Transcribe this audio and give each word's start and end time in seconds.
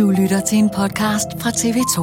Du 0.00 0.10
lytter 0.10 0.40
til 0.40 0.58
en 0.58 0.70
podcast 0.76 1.28
fra 1.40 1.50
TV2. 1.50 1.98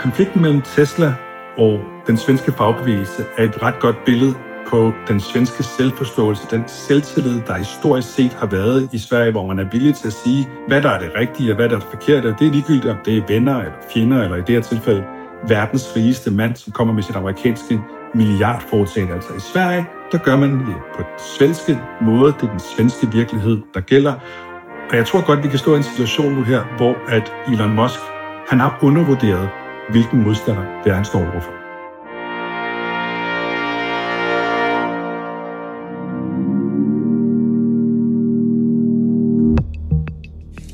Konflikten 0.00 0.42
mellem 0.42 0.62
Tesla 0.62 1.14
og 1.58 1.80
den 2.06 2.16
svenske 2.16 2.52
fagbevægelse 2.52 3.24
er 3.38 3.44
et 3.44 3.62
ret 3.62 3.80
godt 3.80 3.96
billede 4.06 4.34
på 4.66 4.92
den 5.08 5.20
svenske 5.20 5.62
selvforståelse, 5.62 6.42
den 6.50 6.64
selvtillid, 6.66 7.40
der 7.46 7.56
historisk 7.56 8.14
set 8.14 8.32
har 8.32 8.46
været 8.46 8.88
i 8.92 8.98
Sverige, 8.98 9.30
hvor 9.30 9.46
man 9.46 9.58
er 9.58 9.70
villig 9.72 9.94
til 9.94 10.06
at 10.06 10.12
sige, 10.12 10.48
hvad 10.68 10.82
der 10.82 10.90
er 10.90 10.98
det 10.98 11.10
rigtige 11.16 11.52
og 11.52 11.56
hvad 11.56 11.68
der 11.68 11.76
er 11.76 11.80
det 11.80 11.88
forkerte. 11.88 12.28
Det 12.38 12.46
er 12.46 12.52
ligegyldigt, 12.52 12.86
om 12.86 12.98
det 13.04 13.18
er 13.18 13.22
venner 13.28 13.58
eller 13.58 13.72
fjender, 13.94 14.22
eller 14.22 14.36
i 14.36 14.40
det 14.40 14.54
her 14.54 14.62
tilfælde 14.62 15.04
verdens 15.48 15.96
rigeste 15.96 16.30
mand, 16.30 16.56
som 16.56 16.72
kommer 16.72 16.94
med 16.94 17.02
sit 17.02 17.16
amerikanske 17.16 17.80
milliardforetagende. 18.14 19.14
Altså 19.14 19.34
i 19.34 19.40
Sverige, 19.40 19.86
der 20.12 20.18
gør 20.18 20.36
man 20.36 20.50
det 20.50 20.76
på 20.96 21.02
den 21.02 21.18
svenske 21.38 21.78
måde. 22.00 22.32
Det 22.32 22.42
er 22.42 22.50
den 22.50 22.60
svenske 22.76 23.12
virkelighed, 23.12 23.58
der 23.74 23.80
gælder. 23.80 24.14
Og 24.90 24.96
jeg 24.96 25.06
tror 25.06 25.26
godt, 25.26 25.42
vi 25.44 25.48
kan 25.48 25.58
stå 25.58 25.74
i 25.74 25.76
en 25.76 25.82
situation 25.82 26.32
nu 26.32 26.42
her, 26.42 26.76
hvor 26.76 26.96
at 27.08 27.32
Elon 27.48 27.74
Musk, 27.74 27.98
han 28.50 28.60
har 28.60 28.78
undervurderet, 28.82 29.48
hvilken 29.90 30.22
modstander 30.22 30.62
det 30.84 30.90
er, 30.90 30.94
han 30.94 31.04
står 31.04 31.18
overfor. 31.18 31.52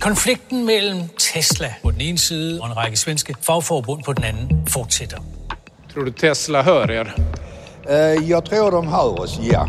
Konflikten 0.01 0.67
mellem 0.67 0.99
Tesla 1.19 1.75
på 1.83 1.91
den 1.91 2.01
ene 2.01 2.19
side 2.19 2.61
og 2.61 2.67
en 2.67 2.77
række 2.77 2.97
svenske 2.97 3.35
fagforbund 3.43 4.03
på 4.05 4.13
den 4.13 4.25
anden 4.25 4.63
fortsætter. 4.69 5.19
Tror 5.99 6.05
du 6.05 6.13
Tesla 6.13 6.63
hör 6.63 6.91
er? 6.91 7.15
Uh, 7.89 8.31
jeg 8.31 8.45
tror, 8.45 8.71
de 8.71 8.87
hör 8.87 9.21
os, 9.21 9.41
ja. 9.53 9.67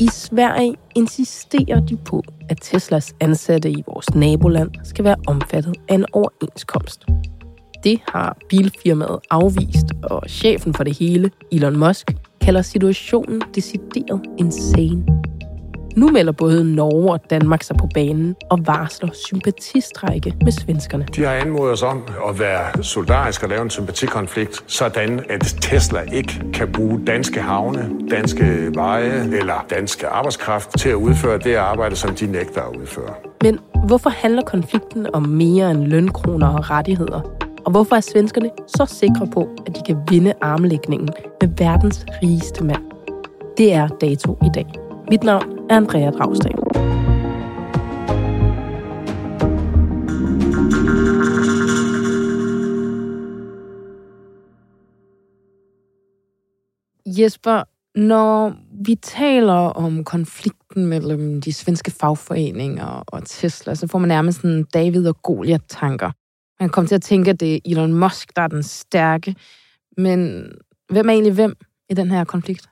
I 0.00 0.08
Sverige 0.12 0.74
insisterer 0.94 1.80
de 1.80 1.96
på, 1.96 2.22
at 2.48 2.58
Teslas 2.62 3.14
ansatte 3.20 3.70
i 3.70 3.82
vores 3.86 4.14
naboland 4.14 4.70
skal 4.84 5.04
være 5.04 5.16
omfattet 5.26 5.74
af 5.88 5.94
en 5.94 6.06
overenskomst. 6.12 7.04
Det 7.84 8.00
har 8.06 8.36
bilfirmaet 8.48 9.20
afvist, 9.30 9.86
og 10.02 10.22
chefen 10.28 10.74
for 10.74 10.84
det 10.84 10.98
hele, 10.98 11.30
Elon 11.52 11.78
Musk, 11.78 12.10
kalder 12.40 12.62
situationen 12.62 13.42
decideret 13.54 14.20
insane. 14.38 15.21
Nu 15.96 16.08
melder 16.08 16.32
både 16.32 16.74
Norge 16.74 17.12
og 17.12 17.30
Danmark 17.30 17.62
sig 17.62 17.76
på 17.76 17.88
banen 17.94 18.36
og 18.50 18.58
varsler 18.66 19.08
sympatistrække 19.12 20.34
med 20.44 20.52
svenskerne. 20.52 21.06
De 21.16 21.22
har 21.24 21.32
anmodet 21.32 21.72
os 21.72 21.82
om 21.82 22.02
at 22.28 22.38
være 22.38 22.82
solidarisk 22.82 23.42
og 23.42 23.48
lave 23.48 23.62
en 23.62 23.70
sympatikonflikt, 23.70 24.64
sådan 24.66 25.20
at 25.28 25.56
Tesla 25.60 26.00
ikke 26.00 26.42
kan 26.54 26.72
bruge 26.72 27.00
danske 27.06 27.40
havne, 27.40 27.90
danske 28.10 28.70
veje 28.74 29.28
eller 29.38 29.66
danske 29.70 30.08
arbejdskraft 30.08 30.78
til 30.78 30.88
at 30.88 30.94
udføre 30.94 31.38
det 31.38 31.54
arbejde, 31.54 31.96
som 31.96 32.14
de 32.14 32.26
nægter 32.26 32.62
at 32.62 32.76
udføre. 32.76 33.14
Men 33.42 33.58
hvorfor 33.86 34.10
handler 34.10 34.42
konflikten 34.42 35.06
om 35.12 35.22
mere 35.22 35.70
end 35.70 35.84
lønkroner 35.84 36.48
og 36.48 36.70
rettigheder? 36.70 37.20
Og 37.64 37.70
hvorfor 37.70 37.96
er 37.96 38.00
svenskerne 38.00 38.50
så 38.66 38.86
sikre 38.86 39.26
på, 39.34 39.48
at 39.66 39.76
de 39.76 39.80
kan 39.86 39.96
vinde 40.10 40.32
armlægningen 40.40 41.08
med 41.40 41.48
verdens 41.58 42.06
rigeste 42.22 42.64
mand? 42.64 42.82
Det 43.58 43.72
er 43.72 43.88
dato 43.88 44.38
i 44.42 44.48
dag. 44.54 44.81
Mit 45.12 45.22
navn 45.22 45.58
er 45.70 45.76
Andrea 45.76 46.10
Dragsdal. 46.10 46.52
Jesper, 57.06 57.62
når 57.98 58.54
vi 58.84 58.94
taler 58.94 59.52
om 59.52 60.04
konflikten 60.04 60.86
mellem 60.86 61.40
de 61.40 61.52
svenske 61.52 61.90
fagforeninger 61.90 63.04
og 63.06 63.24
Tesla, 63.24 63.74
så 63.74 63.86
får 63.86 63.98
man 63.98 64.08
nærmest 64.08 64.40
sådan 64.40 64.64
David 64.74 65.08
og 65.08 65.22
Goliath-tanker. 65.22 66.10
Man 66.60 66.70
kommer 66.70 66.88
til 66.88 66.94
at 66.94 67.02
tænke, 67.02 67.30
at 67.30 67.40
det 67.40 67.54
er 67.54 67.58
Elon 67.64 67.94
Musk, 67.94 68.36
der 68.36 68.42
er 68.42 68.48
den 68.48 68.62
stærke. 68.62 69.36
Men 69.96 70.46
hvem 70.90 71.08
er 71.08 71.12
egentlig 71.12 71.34
hvem 71.34 71.56
i 71.90 71.94
den 71.94 72.10
her 72.10 72.24
konflikt? 72.24 72.71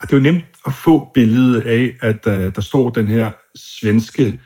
Og 0.00 0.10
det 0.10 0.12
er 0.12 0.16
jo 0.16 0.22
nemt 0.22 0.44
at 0.66 0.72
få 0.72 1.10
billedet 1.14 1.60
af, 1.60 1.96
at 2.00 2.26
uh, 2.26 2.54
der 2.54 2.60
står 2.60 2.90
den 2.90 3.08
her 3.08 3.30
svenske 3.56 4.40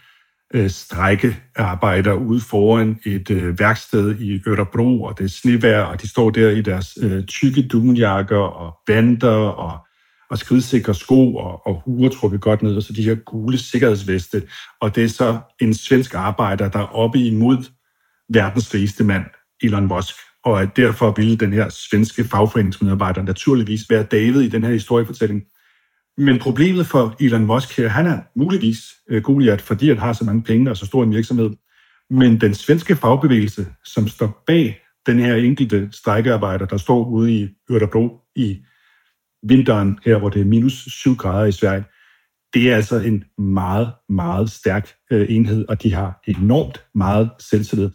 uh, 0.55 0.69
strækkearbejder 0.69 2.13
ude 2.13 2.41
foran 2.41 2.99
et 3.07 3.31
uh, 3.31 3.59
værksted 3.59 4.21
i 4.21 4.41
Ørebro, 4.47 5.03
og 5.03 5.19
det 5.19 5.25
er 5.25 5.29
snevær, 5.29 5.81
og 5.81 6.03
de 6.03 6.09
står 6.09 6.31
der 6.31 6.51
i 6.51 6.63
deres 6.63 6.99
uh, 7.03 7.25
tykke 7.25 7.69
dunjakker 7.69 8.39
og 8.39 8.75
bander 8.87 9.29
og, 9.29 9.87
og 10.31 10.39
skridsikre 10.39 10.95
sko 10.95 11.37
og, 11.37 11.67
og 11.67 11.83
huer 11.85 12.09
trukket 12.09 12.41
godt 12.41 12.63
ned, 12.63 12.77
og 12.77 12.83
så 12.83 12.93
de 12.93 13.03
her 13.03 13.15
gule 13.15 13.59
sikkerhedsveste. 13.59 14.43
Og 14.81 14.95
det 14.95 15.05
er 15.05 15.09
så 15.09 15.39
en 15.61 15.75
svensk 15.75 16.15
arbejder, 16.15 16.69
der 16.69 16.79
er 16.79 16.95
oppe 16.95 17.19
imod 17.19 17.65
verdens 18.29 18.75
rigeste 18.75 19.05
mand, 19.05 19.25
Elon 19.63 19.87
Musk 19.87 20.15
og 20.45 20.63
at 20.63 20.77
derfor 20.77 21.15
ville 21.17 21.37
den 21.37 21.53
her 21.53 21.69
svenske 21.69 22.25
fagforeningsmedarbejder 22.25 23.23
naturligvis 23.23 23.91
være 23.91 24.03
David 24.03 24.41
i 24.41 24.49
den 24.49 24.65
her 24.65 24.73
historiefortælling. 24.73 25.43
Men 26.19 26.39
problemet 26.39 26.87
for 26.87 27.17
Elon 27.21 27.47
Musk 27.47 27.77
her, 27.77 27.89
han 27.89 28.07
er 28.07 28.19
muligvis 28.37 28.79
øh, 29.09 29.23
Goliath, 29.23 29.65
fordi 29.65 29.89
han 29.89 29.99
har 29.99 30.13
så 30.13 30.25
mange 30.25 30.43
penge 30.43 30.71
og 30.71 30.77
så 30.77 30.87
stor 30.87 31.03
en 31.03 31.15
virksomhed. 31.15 31.51
Men 32.11 32.41
den 32.41 32.55
svenske 32.55 32.97
fagbevægelse, 32.97 33.67
som 33.85 34.09
står 34.09 34.43
bag 34.47 34.81
den 35.07 35.19
her 35.19 35.35
enkelte 35.35 35.89
strækkearbejder, 35.93 36.67
der 36.67 36.77
står 36.77 37.09
ude 37.09 37.33
i 37.33 37.49
Ørebro 37.71 38.21
i 38.37 38.59
vinteren, 39.43 39.99
her 40.05 40.19
hvor 40.19 40.29
det 40.29 40.41
er 40.41 40.45
minus 40.45 40.73
7 40.73 41.17
grader 41.17 41.47
i 41.47 41.53
Sverige, 41.53 41.85
det 42.55 42.71
er 42.71 42.77
altså 42.77 42.97
en 42.97 43.25
meget, 43.39 43.93
meget 44.09 44.51
stærk 44.51 44.89
øh, 45.11 45.27
enhed, 45.31 45.65
og 45.69 45.83
de 45.83 45.95
har 45.95 46.21
enormt 46.27 46.85
meget 46.95 47.31
selvtillid. 47.39 47.91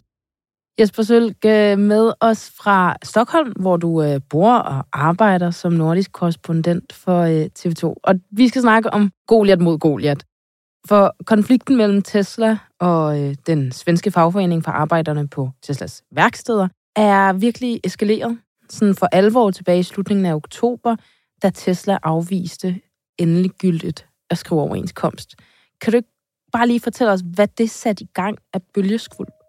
Jesper 0.80 1.02
Sølg 1.02 1.44
øh, 1.46 1.78
med 1.78 2.12
os 2.20 2.52
fra 2.56 2.96
Stockholm, 3.02 3.52
hvor 3.60 3.76
du 3.76 4.02
øh, 4.02 4.20
bor 4.30 4.52
og 4.52 4.84
arbejder 4.92 5.50
som 5.50 5.72
nordisk 5.72 6.12
korrespondent 6.12 6.92
for 6.92 7.20
øh, 7.20 7.48
TV2. 7.58 7.94
Og 8.02 8.14
vi 8.30 8.48
skal 8.48 8.62
snakke 8.62 8.90
om 8.90 9.10
Goliat 9.26 9.60
mod 9.60 9.78
Goliat. 9.78 10.24
For 10.88 11.16
konflikten 11.26 11.76
mellem 11.76 12.02
Tesla 12.02 12.58
og 12.78 13.16
den 13.46 13.72
svenske 13.72 14.10
fagforening 14.10 14.64
for 14.64 14.70
arbejderne 14.70 15.28
på 15.28 15.50
Teslas 15.62 16.02
værksteder 16.12 16.68
er 16.96 17.32
virkelig 17.32 17.80
eskaleret 17.84 18.38
sådan 18.68 18.94
for 18.94 19.08
alvor 19.12 19.50
tilbage 19.50 19.78
i 19.78 19.82
slutningen 19.82 20.26
af 20.26 20.34
oktober, 20.34 20.96
da 21.42 21.50
Tesla 21.50 21.98
afviste 22.02 22.80
endelig 23.18 23.50
gyldigt 23.50 24.06
at 24.30 24.38
skrive 24.38 24.60
overenskomst. 24.60 25.34
Kan 25.80 25.90
du 25.92 25.96
ikke 25.96 26.12
bare 26.52 26.66
lige 26.66 26.80
fortælle 26.80 27.12
os, 27.12 27.22
hvad 27.34 27.48
det 27.58 27.70
satte 27.70 28.04
i 28.04 28.08
gang 28.14 28.38
af 28.54 28.60
bølgeskvulp? 28.74 29.39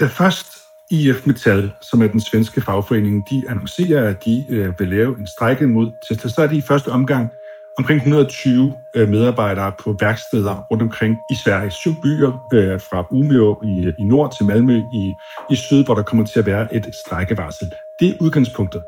Da 0.00 0.06
først 0.06 0.46
IF 0.90 1.26
Metal, 1.26 1.72
som 1.80 2.02
er 2.02 2.06
den 2.06 2.20
svenske 2.20 2.60
fagforening, 2.60 3.24
de 3.30 3.42
annoncerer, 3.48 4.08
at 4.08 4.24
de 4.24 4.44
øh, 4.48 4.80
vil 4.80 4.88
lave 4.88 5.18
en 5.18 5.26
strejke 5.26 5.66
mod 5.66 5.90
Tesla, 6.08 6.30
så 6.30 6.42
er 6.42 6.46
de 6.46 6.56
i 6.56 6.60
første 6.60 6.88
omgang 6.88 7.30
omkring 7.78 7.98
120 7.98 8.74
øh, 8.96 9.08
medarbejdere 9.08 9.72
på 9.78 9.96
værksteder 10.00 10.66
rundt 10.70 10.82
omkring 10.82 11.16
i 11.30 11.34
Sverige. 11.44 11.70
Syv 11.70 11.94
byer 12.02 12.46
øh, 12.52 12.80
fra 12.80 13.06
Umeå 13.10 13.62
i, 13.64 13.92
i 13.98 14.04
nord 14.04 14.36
til 14.36 14.46
Malmø 14.46 14.82
i, 14.94 15.12
i 15.50 15.56
syd, 15.56 15.84
hvor 15.84 15.94
der 15.94 16.02
kommer 16.02 16.24
til 16.24 16.38
at 16.38 16.46
være 16.46 16.74
et 16.74 16.94
strejkevarsel. 17.06 17.72
Det 18.00 18.08
er 18.08 18.14
udgangspunktet. 18.20 18.82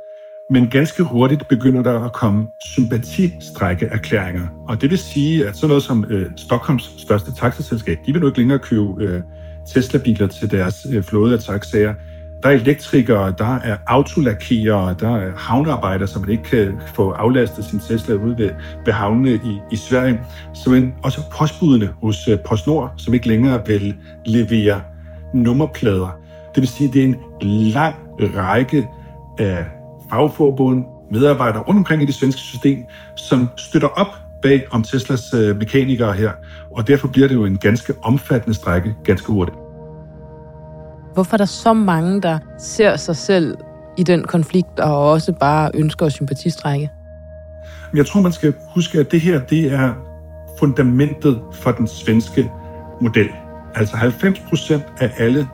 Men 0.50 0.70
ganske 0.70 1.02
hurtigt 1.02 1.48
begynder 1.48 1.82
der 1.82 2.04
at 2.04 2.12
komme 2.12 2.48
sympatistrækkeerklæringer. 2.64 4.46
Og 4.68 4.80
det 4.80 4.90
vil 4.90 4.98
sige, 4.98 5.48
at 5.48 5.56
sådan 5.56 5.68
noget 5.68 5.82
som 5.82 6.04
øh, 6.08 6.30
Stockholms 6.36 6.94
største 6.98 7.34
taxaselskab, 7.34 7.98
de 8.06 8.12
vil 8.12 8.20
nu 8.20 8.26
ikke 8.26 8.38
længere 8.38 8.58
købe 8.58 9.04
øh, 9.04 9.22
Tesla-biler 9.74 10.26
til 10.26 10.50
deres 10.50 10.86
øh, 10.92 11.02
flåde 11.02 11.34
af 11.34 11.40
taxaer. 11.40 11.94
Der 12.42 12.48
er 12.48 12.52
elektrikere, 12.52 13.34
der 13.38 13.56
er 13.56 13.76
autolakere, 13.86 14.94
der 15.00 15.16
er 15.16 15.32
havnearbejdere, 15.36 16.08
som 16.08 16.22
man 16.22 16.30
ikke 16.30 16.42
kan 16.42 16.80
få 16.94 17.10
aflastet 17.10 17.64
sin 17.64 17.80
Tesla 17.80 18.14
ude 18.14 18.38
ved, 18.38 18.50
ved 18.84 18.92
havnene 18.92 19.34
i, 19.34 19.60
i 19.70 19.76
Sverige. 19.76 20.20
Så 20.54 20.70
men 20.70 20.94
også 21.02 21.20
postbudene 21.30 21.90
hos 22.02 22.28
øh, 22.28 22.38
PostNord, 22.38 22.92
som 22.96 23.14
ikke 23.14 23.28
længere 23.28 23.66
vil 23.66 23.96
levere 24.26 24.80
nummerplader. 25.34 26.18
Det 26.54 26.60
vil 26.60 26.68
sige, 26.68 26.88
at 26.88 26.94
det 26.94 27.02
er 27.02 27.06
en 27.06 27.16
lang 27.72 27.94
række 28.20 28.88
af 29.38 29.64
fagforbund, 30.10 30.84
medarbejdere 31.10 31.62
rundt 31.62 31.78
omkring 31.78 32.02
i 32.02 32.06
det 32.06 32.14
svenske 32.14 32.40
system, 32.40 32.84
som 33.16 33.48
støtter 33.56 33.88
op 33.88 34.27
bag 34.42 34.66
om 34.70 34.82
Teslas 34.82 35.34
uh, 35.34 35.56
mekanikere 35.56 36.12
her. 36.12 36.32
Og 36.70 36.88
derfor 36.88 37.08
bliver 37.08 37.28
det 37.28 37.34
jo 37.34 37.44
en 37.44 37.58
ganske 37.58 37.94
omfattende 38.02 38.54
strække 38.54 38.94
ganske 39.04 39.32
hurtigt. 39.32 39.58
Hvorfor 41.14 41.34
er 41.34 41.38
der 41.38 41.44
så 41.44 41.72
mange, 41.72 42.22
der 42.22 42.38
ser 42.58 42.96
sig 42.96 43.16
selv 43.16 43.56
i 43.98 44.02
den 44.02 44.24
konflikt 44.24 44.80
og 44.80 45.10
også 45.10 45.32
bare 45.32 45.70
ønsker 45.74 46.06
at 46.06 46.12
sympatistrække? 46.12 46.90
Jeg 47.94 48.06
tror, 48.06 48.20
man 48.20 48.32
skal 48.32 48.54
huske, 48.74 48.98
at 48.98 49.10
det 49.10 49.20
her 49.20 49.40
det 49.40 49.72
er 49.72 49.94
fundamentet 50.58 51.40
for 51.52 51.70
den 51.70 51.86
svenske 51.86 52.50
model. 53.00 53.28
Altså 53.74 53.96
90 53.96 54.40
procent 54.48 54.82
af 55.00 55.12
alle 55.18 55.48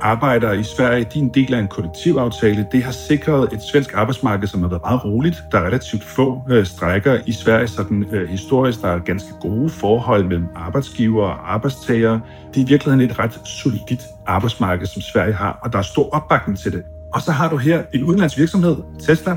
arbejdere 0.00 0.60
i 0.60 0.62
Sverige, 0.62 1.06
de 1.14 1.18
er 1.18 1.22
en 1.22 1.28
del 1.28 1.54
af 1.54 1.58
en 1.58 1.68
kollektivaftale. 1.68 2.66
Det 2.72 2.82
har 2.82 2.92
sikret 2.92 3.52
et 3.52 3.62
svensk 3.62 3.94
arbejdsmarked, 3.94 4.48
som 4.48 4.62
har 4.62 4.68
været 4.68 4.82
meget 4.82 5.04
roligt. 5.04 5.44
Der 5.52 5.58
er 5.58 5.64
relativt 5.66 6.04
få 6.04 6.42
øh, 6.50 6.66
strækker 6.66 7.18
i 7.26 7.32
Sverige, 7.32 7.68
sådan 7.68 8.06
øh, 8.12 8.28
historisk. 8.28 8.82
Der 8.82 8.88
er 8.88 8.98
ganske 8.98 9.28
gode 9.40 9.68
forhold 9.68 10.24
mellem 10.24 10.46
arbejdsgiver 10.54 11.24
og 11.24 11.54
arbejdstagere. 11.54 12.20
Det 12.54 12.60
er 12.60 12.64
i 12.64 12.68
virkeligheden 12.68 13.10
et 13.10 13.18
ret 13.18 13.40
solidt 13.44 14.02
arbejdsmarked, 14.26 14.86
som 14.86 15.02
Sverige 15.02 15.32
har, 15.32 15.58
og 15.62 15.72
der 15.72 15.78
er 15.78 15.82
stor 15.82 16.10
opbakning 16.10 16.58
til 16.58 16.72
det. 16.72 16.82
Og 17.14 17.22
så 17.22 17.32
har 17.32 17.50
du 17.50 17.56
her 17.56 17.82
en 17.94 18.04
udenlandsk 18.04 18.38
virksomhed, 18.38 18.76
Tesla, 19.06 19.36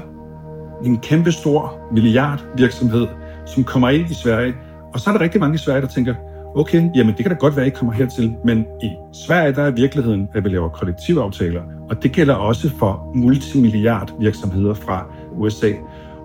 en 0.85 0.97
kæmpe 0.97 1.31
stor 1.31 1.79
milliardvirksomhed, 1.91 3.07
som 3.45 3.63
kommer 3.63 3.89
ind 3.89 4.11
i 4.11 4.13
Sverige. 4.13 4.53
Og 4.93 4.99
så 4.99 5.09
er 5.09 5.13
der 5.13 5.21
rigtig 5.21 5.39
mange 5.39 5.55
i 5.55 5.57
Sverige, 5.57 5.81
der 5.81 5.87
tænker, 5.87 6.15
okay, 6.55 6.89
jamen 6.95 7.15
det 7.15 7.25
kan 7.25 7.31
da 7.31 7.37
godt 7.39 7.55
være, 7.55 7.65
at 7.65 7.71
I 7.71 7.75
kommer 7.75 7.93
hertil, 7.93 8.35
men 8.43 8.65
i 8.83 8.89
Sverige 9.13 9.53
der 9.53 9.63
er 9.63 9.71
virkeligheden, 9.71 10.29
at 10.33 10.43
vi 10.43 10.49
laver 10.49 10.69
kollektivaftaler, 10.69 11.61
og 11.89 12.03
det 12.03 12.11
gælder 12.11 12.33
også 12.33 12.69
for 12.79 13.11
multimilliard 13.15 14.13
virksomheder 14.19 14.73
fra 14.73 15.05
USA. 15.31 15.71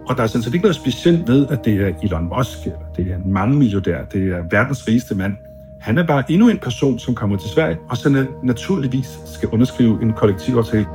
Og 0.09 0.17
der 0.17 0.23
er 0.23 0.27
sådan 0.27 0.43
set 0.43 0.55
ikke 0.55 0.65
noget 0.65 0.77
specielt 0.77 1.29
ved, 1.29 1.47
at 1.47 1.65
det 1.65 1.75
er 1.81 1.93
Elon 2.03 2.29
Musk, 2.37 2.65
eller 2.65 2.79
det 2.97 3.13
er 3.13 3.45
en 3.45 3.59
milliardær, 3.59 4.05
det 4.05 4.33
er 4.33 4.43
verdens 4.51 4.89
rigeste 4.89 5.15
mand. 5.15 5.37
Han 5.81 5.99
er 5.99 6.07
bare 6.07 6.25
endnu 6.29 6.49
en 6.49 6.59
person, 6.59 6.99
som 6.99 7.15
kommer 7.15 7.37
til 7.37 7.51
Sverige, 7.51 7.79
og 7.91 7.97
så 7.97 8.27
naturligvis 8.43 9.19
skal 9.27 9.49
underskrive 9.49 10.03
en 10.03 10.13
kollektivaftale. 10.13 10.87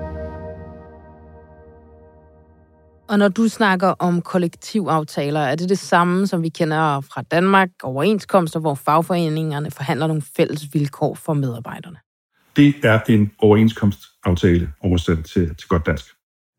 Og 3.10 3.20
når 3.20 3.28
du 3.28 3.48
snakker 3.48 3.88
om 3.88 4.22
kollektivaftaler, 4.22 5.40
er 5.40 5.56
det 5.56 5.70
det 5.70 5.80
samme, 5.80 6.28
som 6.28 6.44
vi 6.44 6.50
kender 6.50 7.02
fra 7.02 7.22
Danmark, 7.22 7.70
overenskomster, 7.84 8.60
hvor 8.60 8.76
fagforeningerne 8.76 9.72
forhandler 9.72 10.08
nogle 10.08 10.22
fælles 10.38 10.64
vilkår 10.74 11.16
for 11.16 11.34
medarbejderne? 11.34 11.98
Det 12.56 12.76
er 12.84 13.00
en 13.08 13.32
overenskomstaftale 13.40 14.74
oversat 14.82 15.26
til, 15.26 15.56
til 15.56 15.68
godt 15.68 15.86
dansk. 15.86 16.06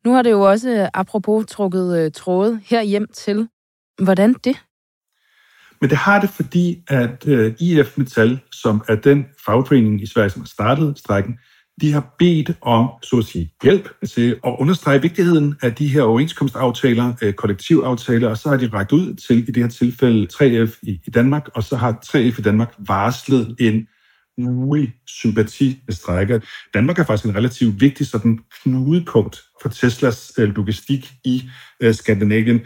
Nu 0.05 0.13
har 0.13 0.23
det 0.23 0.31
jo 0.31 0.41
også, 0.41 0.91
apropos, 0.95 1.47
trukket 1.49 1.99
øh, 1.99 2.13
tråde 2.13 2.61
her 2.65 2.83
hjem 2.83 3.07
til. 3.15 3.49
Hvordan 4.03 4.33
det? 4.33 4.57
Men 5.81 5.91
det 5.91 5.99
har 5.99 6.21
det, 6.21 6.31
fordi 6.31 6.83
at 6.89 7.27
øh, 7.27 7.55
IF 7.61 7.99
Metal, 7.99 8.41
som 8.53 8.83
er 8.89 8.95
den 8.95 9.27
fagforening 9.45 10.03
i 10.03 10.07
Sverige, 10.07 10.31
som 10.31 10.43
har 10.43 10.47
startet 10.47 10.99
strækken, 10.99 11.39
de 11.81 11.93
har 11.93 12.15
bedt 12.19 12.53
om, 12.63 12.91
så 13.03 13.17
at 13.17 13.25
sige, 13.25 13.53
hjælp 13.63 13.89
til 14.15 14.31
at 14.47 14.57
understrege 14.59 15.03
vigtigheden 15.03 15.55
af 15.63 15.75
de 15.75 15.89
her 15.89 16.03
overenskomstaftaler, 16.03 17.13
øh, 17.23 17.33
kollektivaftaler, 17.33 18.29
og 18.29 18.37
så 18.37 18.49
har 18.49 18.57
de 18.57 18.71
rækket 18.73 18.93
ud 18.93 19.15
til, 19.15 19.49
i 19.49 19.53
det 19.53 19.57
her 19.57 19.69
tilfælde, 19.69 20.29
3F 20.33 20.79
i, 20.83 21.11
Danmark, 21.15 21.49
og 21.55 21.65
så 21.65 21.77
har 21.77 21.93
3F 22.07 22.39
i 22.39 22.43
Danmark 22.43 22.75
varslet 22.79 23.57
en 23.61 23.87
mulig 24.39 24.95
sympati. 25.07 25.83
Danmark 26.75 26.99
er 26.99 27.05
faktisk 27.05 27.25
en 27.25 27.37
relativt 27.37 27.81
vigtig 27.81 28.07
sådan 28.07 28.39
knudepunkt 28.63 29.43
for 29.63 29.69
Teslas 29.69 30.33
øh, 30.39 30.57
logistik 30.57 31.13
i 31.25 31.51
øh, 31.81 31.95
Skandinavien 31.95 32.61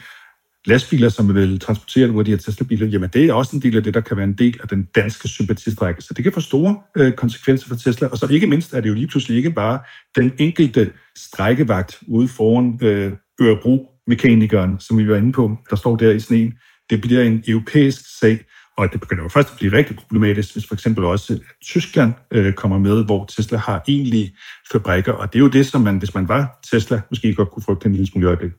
lastbiler, 0.67 1.09
som 1.09 1.35
vil 1.35 1.61
transportere 1.61 2.07
nogle 2.07 2.21
af 2.21 2.25
de 2.25 2.31
her 2.31 2.39
Tesla-biler, 2.39 2.87
jamen 2.87 3.11
det 3.13 3.25
er 3.25 3.33
også 3.33 3.57
en 3.57 3.63
del 3.63 3.77
af 3.77 3.83
det, 3.83 3.95
der 3.95 4.01
kan 4.01 4.17
være 4.17 4.25
en 4.25 4.39
del 4.39 4.59
af 4.63 4.69
den 4.69 4.89
danske 4.95 5.29
sympatistrække. 5.29 6.03
Så 6.03 6.15
det 6.15 6.25
kan 6.25 6.33
få 6.33 6.41
store 6.41 6.77
øh, 6.97 7.13
konsekvenser 7.13 7.69
for 7.69 7.75
Tesla. 7.75 8.09
Og 8.09 8.19
så 8.19 8.27
ikke 8.31 8.47
mindst 8.47 8.75
er 8.75 8.81
det 8.81 8.89
jo 8.89 8.95
lige 8.95 9.07
pludselig 9.07 9.37
ikke 9.37 9.51
bare 9.51 9.79
den 10.17 10.33
enkelte 10.39 10.91
strækkevagt 11.17 11.99
ude 12.09 12.29
foran 12.29 12.79
øh, 12.83 13.13
Ørebro-mekanikeren, 13.43 14.81
som 14.81 14.99
vi 14.99 15.09
var 15.09 15.17
inde 15.17 15.33
på, 15.33 15.57
der 15.71 15.77
står 15.77 15.97
der 15.97 16.11
i 16.11 16.21
sneen. 16.21 16.55
Det 16.91 17.01
bliver 17.01 17.23
en 17.23 17.45
europæisk 17.49 18.19
sag, 18.21 18.45
og 18.77 18.93
det 18.93 19.01
begynder 19.01 19.23
jo 19.23 19.29
først 19.29 19.51
at 19.51 19.57
blive 19.59 19.73
rigtig 19.73 19.97
problematisk, 19.97 20.53
hvis 20.53 20.67
for 20.67 20.75
eksempel 20.75 21.05
også 21.05 21.41
Tyskland 21.65 22.13
øh, 22.31 22.53
kommer 22.53 22.79
med, 22.79 23.05
hvor 23.05 23.25
Tesla 23.25 23.59
har 23.59 23.83
egentlige 23.89 24.37
fabrikker. 24.73 25.13
Og 25.13 25.33
det 25.33 25.39
er 25.39 25.41
jo 25.41 25.49
det, 25.49 25.67
som 25.67 25.81
man, 25.81 25.99
hvis 25.99 26.15
man 26.15 26.29
var 26.29 26.59
Tesla, 26.71 27.01
måske 27.11 27.35
godt 27.35 27.51
kunne 27.51 27.63
frygte 27.63 27.87
en 27.87 27.93
lille 27.93 28.07
smule 28.07 28.27
øjeblik. 28.27 28.53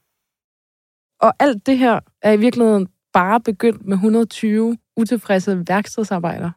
Og 1.21 1.33
alt 1.39 1.65
det 1.65 1.77
her 1.77 1.99
er 2.21 2.31
i 2.31 2.37
virkeligheden 2.37 2.87
bare 3.13 3.41
begyndt 3.41 3.85
med 3.85 3.93
120 3.93 4.77
utilfredse 4.97 5.63
værkstedsarbejdere. 5.67 6.51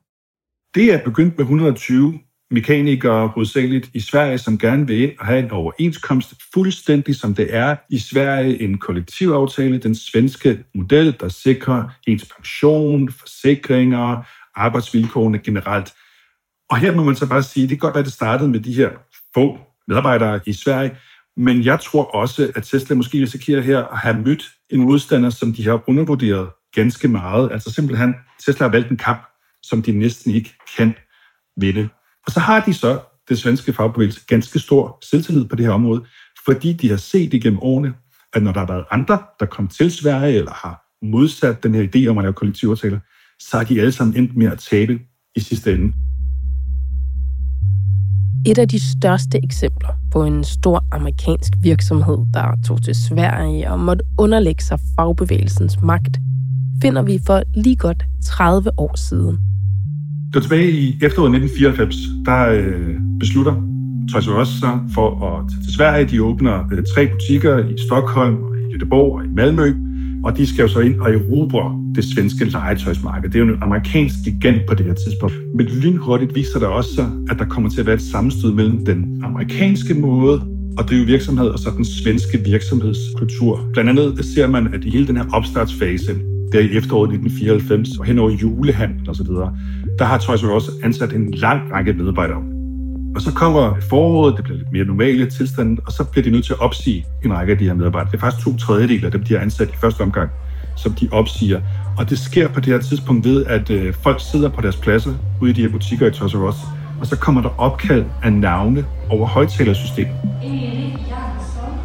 Det 0.74 0.94
er 0.94 1.04
begyndt 1.04 1.38
med 1.38 1.44
120 1.44 2.18
mekanikere 2.50 3.28
hovedsageligt 3.28 3.90
i 3.94 4.00
Sverige, 4.00 4.38
som 4.38 4.58
gerne 4.58 4.86
vil 4.86 5.02
ind 5.02 5.18
og 5.18 5.26
have 5.26 5.38
en 5.38 5.50
overenskomst, 5.50 6.34
fuldstændig 6.54 7.16
som 7.16 7.34
det 7.34 7.54
er 7.54 7.76
i 7.90 7.98
Sverige, 7.98 8.62
en 8.62 8.78
kollektivaftale, 8.78 9.78
den 9.78 9.94
svenske 9.94 10.64
model, 10.74 11.16
der 11.20 11.28
sikrer 11.28 11.88
ens 12.06 12.28
pension, 12.36 13.12
forsikringer, 13.12 14.22
arbejdsvilkårene 14.54 15.38
generelt. 15.38 15.92
Og 16.70 16.78
her 16.78 16.94
må 16.94 17.04
man 17.04 17.16
så 17.16 17.28
bare 17.28 17.42
sige, 17.42 17.62
det 17.62 17.70
kan 17.70 17.78
godt 17.78 17.94
være, 17.94 18.04
det 18.04 18.12
startede 18.12 18.50
med 18.50 18.60
de 18.60 18.72
her 18.72 18.90
få 19.34 19.58
medarbejdere 19.88 20.40
i 20.46 20.52
Sverige, 20.52 20.96
men 21.38 21.64
jeg 21.64 21.80
tror 21.80 22.04
også, 22.04 22.52
at 22.54 22.62
Tesla 22.62 22.96
måske 22.96 23.22
risikerer 23.22 23.60
her 23.60 23.78
at 23.78 23.98
have 23.98 24.18
mødt 24.18 24.50
en 24.70 24.80
modstander, 24.80 25.30
som 25.30 25.52
de 25.52 25.64
har 25.64 25.82
undervurderet 25.86 26.48
ganske 26.74 27.08
meget. 27.08 27.52
Altså 27.52 27.70
simpelthen, 27.70 28.14
Tesla 28.46 28.66
har 28.66 28.72
valgt 28.72 28.90
en 28.90 28.96
kamp, 28.96 29.22
som 29.62 29.82
de 29.82 29.92
næsten 29.92 30.34
ikke 30.34 30.54
kan 30.76 30.94
vinde. 31.56 31.88
Og 32.26 32.32
så 32.32 32.40
har 32.40 32.64
de 32.64 32.74
så 32.74 33.00
det 33.28 33.38
svenske 33.38 33.72
fagbevægelse 33.72 34.20
ganske 34.26 34.58
stor 34.58 34.98
selvtillid 35.10 35.44
på 35.44 35.56
det 35.56 35.64
her 35.66 35.72
område, 35.72 36.04
fordi 36.44 36.72
de 36.72 36.90
har 36.90 36.96
set 36.96 37.34
igennem 37.34 37.58
årene, 37.62 37.94
at 38.34 38.42
når 38.42 38.52
der 38.52 38.60
har 38.60 38.66
været 38.66 38.84
andre, 38.90 39.18
der 39.40 39.46
kom 39.46 39.68
til 39.68 39.90
Sverige 39.90 40.38
eller 40.38 40.52
har 40.52 41.06
modsat 41.06 41.62
den 41.62 41.74
her 41.74 41.86
idé 41.94 42.06
om 42.10 42.18
at 42.18 42.24
lave 42.24 42.34
kollektivaftaler, 42.34 42.98
så 43.40 43.56
har 43.56 43.64
de 43.64 43.80
alle 43.80 43.92
sammen 43.92 44.16
endt 44.16 44.36
med 44.36 44.46
at 44.46 44.58
tabe 44.58 45.00
i 45.36 45.40
sidste 45.40 45.74
ende. 45.74 45.92
Et 48.46 48.58
af 48.58 48.68
de 48.68 48.80
største 48.98 49.44
eksempler 49.44 49.92
på 50.18 50.24
en 50.24 50.44
stor 50.44 50.84
amerikansk 50.92 51.52
virksomhed, 51.62 52.18
der 52.34 52.46
tog 52.66 52.82
til 52.82 52.94
Sverige 52.94 53.70
og 53.70 53.80
måtte 53.80 54.04
underlægge 54.18 54.62
sig 54.62 54.78
fagbevægelsens 54.96 55.82
magt, 55.82 56.18
finder 56.82 57.02
vi 57.02 57.20
for 57.26 57.42
lige 57.54 57.76
godt 57.76 58.04
30 58.24 58.70
år 58.78 58.96
siden. 58.96 59.38
Det 60.34 60.42
tilbage 60.42 60.70
i 60.70 60.86
efteråret 61.02 61.30
1994, 61.34 61.96
der 62.24 62.40
øh, 62.48 62.94
beslutter 63.20 63.54
Toys 64.12 64.28
R 64.28 64.40
Us 64.40 64.48
sig 64.48 64.78
for 64.94 65.08
at 65.28 65.50
tage 65.50 65.62
til 65.62 65.72
Sverige. 65.74 66.04
De 66.04 66.22
åbner 66.22 66.56
øh, 66.72 66.84
tre 66.94 67.08
butikker 67.12 67.58
i 67.58 67.74
Stockholm, 67.86 68.36
i 68.70 68.74
Göteborg 68.74 69.12
og 69.16 69.24
i 69.24 69.28
Malmø. 69.28 69.87
Og 70.24 70.36
de 70.36 70.46
skal 70.46 70.62
jo 70.62 70.68
så 70.68 70.80
ind 70.80 71.00
og 71.00 71.12
erobre 71.14 71.82
det 71.94 72.04
svenske 72.04 72.44
legetøjsmarked. 72.44 73.30
Det 73.30 73.40
er 73.40 73.44
jo 73.44 73.54
en 73.54 73.62
amerikansk 73.62 74.14
gigant 74.24 74.62
på 74.68 74.74
det 74.74 74.86
her 74.86 74.94
tidspunkt. 74.94 75.34
Men 75.54 75.66
lynhurtigt 75.66 76.34
viser 76.34 76.58
der 76.58 76.66
også 76.66 76.94
sig, 76.94 77.10
at 77.30 77.38
der 77.38 77.44
kommer 77.44 77.70
til 77.70 77.80
at 77.80 77.86
være 77.86 77.94
et 77.94 78.02
sammenstød 78.02 78.52
mellem 78.52 78.84
den 78.84 79.20
amerikanske 79.24 79.94
måde 79.94 80.42
at 80.78 80.84
drive 80.88 81.06
virksomhed 81.06 81.48
og 81.48 81.58
så 81.58 81.70
den 81.76 81.84
svenske 81.84 82.38
virksomhedskultur. 82.44 83.60
Blandt 83.72 83.90
andet 83.90 84.24
ser 84.24 84.46
man, 84.46 84.74
at 84.74 84.84
i 84.84 84.90
hele 84.90 85.06
den 85.06 85.16
her 85.16 85.24
opstartsfase, 85.32 86.14
der 86.52 86.60
i 86.60 86.76
efteråret 86.76 87.08
1994 87.08 87.98
og 87.98 88.04
hen 88.04 88.18
over 88.18 88.30
julehandel 88.30 89.10
osv., 89.10 89.26
der 89.98 90.04
har 90.04 90.18
Toys 90.18 90.42
R 90.42 90.56
Us 90.56 90.70
ansat 90.82 91.12
en 91.12 91.30
lang 91.30 91.72
række 91.72 91.92
medarbejdere. 91.92 92.57
Og 93.18 93.22
så 93.22 93.32
kommer 93.32 93.74
foråret, 93.88 94.36
det 94.36 94.44
bliver 94.44 94.58
lidt 94.58 94.72
mere 94.72 94.84
normale 94.84 95.30
tilstanden, 95.30 95.78
og 95.86 95.92
så 95.92 96.04
bliver 96.04 96.24
de 96.24 96.30
nødt 96.30 96.44
til 96.44 96.52
at 96.52 96.60
opsige 96.60 97.06
en 97.24 97.32
række 97.32 97.52
af 97.52 97.58
de 97.58 97.64
her 97.64 97.74
medarbejdere. 97.74 98.10
Det 98.10 98.16
er 98.16 98.20
faktisk 98.20 98.44
to 98.44 98.56
tredjedel 98.56 99.04
af 99.04 99.10
dem, 99.10 99.22
de 99.24 99.34
har 99.34 99.40
ansat 99.40 99.68
i 99.68 99.76
første 99.80 100.00
omgang, 100.00 100.30
som 100.76 100.92
de 100.92 101.08
opsiger. 101.12 101.60
Og 101.96 102.10
det 102.10 102.18
sker 102.18 102.48
på 102.48 102.60
det 102.60 102.72
her 102.72 102.80
tidspunkt 102.80 103.24
ved, 103.24 103.44
at 103.46 103.70
øh, 103.70 103.94
folk 103.94 104.20
sidder 104.32 104.48
på 104.48 104.60
deres 104.60 104.76
pladser 104.76 105.14
ude 105.40 105.50
i 105.50 105.54
de 105.54 105.62
her 105.62 105.68
butikker 105.68 106.06
i 106.06 106.10
Toys 106.10 106.34
R 106.34 106.48
Us, 106.48 106.56
og 107.00 107.06
så 107.06 107.16
kommer 107.16 107.42
der 107.42 107.60
opkald 107.60 108.04
af 108.22 108.32
navne 108.32 108.84
over 109.10 109.26
højtalersystemet. 109.26 110.14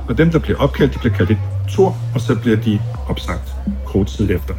Og 0.10 0.18
dem, 0.18 0.30
der 0.32 0.40
bliver 0.40 0.58
opkaldt, 0.60 0.94
de 0.94 1.00
bliver 1.00 1.16
kaldt 1.16 1.32
et 1.32 1.38
tor, 1.70 1.98
og 2.16 2.22
så 2.22 2.40
bliver 2.40 2.58
de 2.58 2.80
opsagt 3.10 3.54
kort 3.86 4.08
tid 4.08 4.30
efter. 4.30 4.54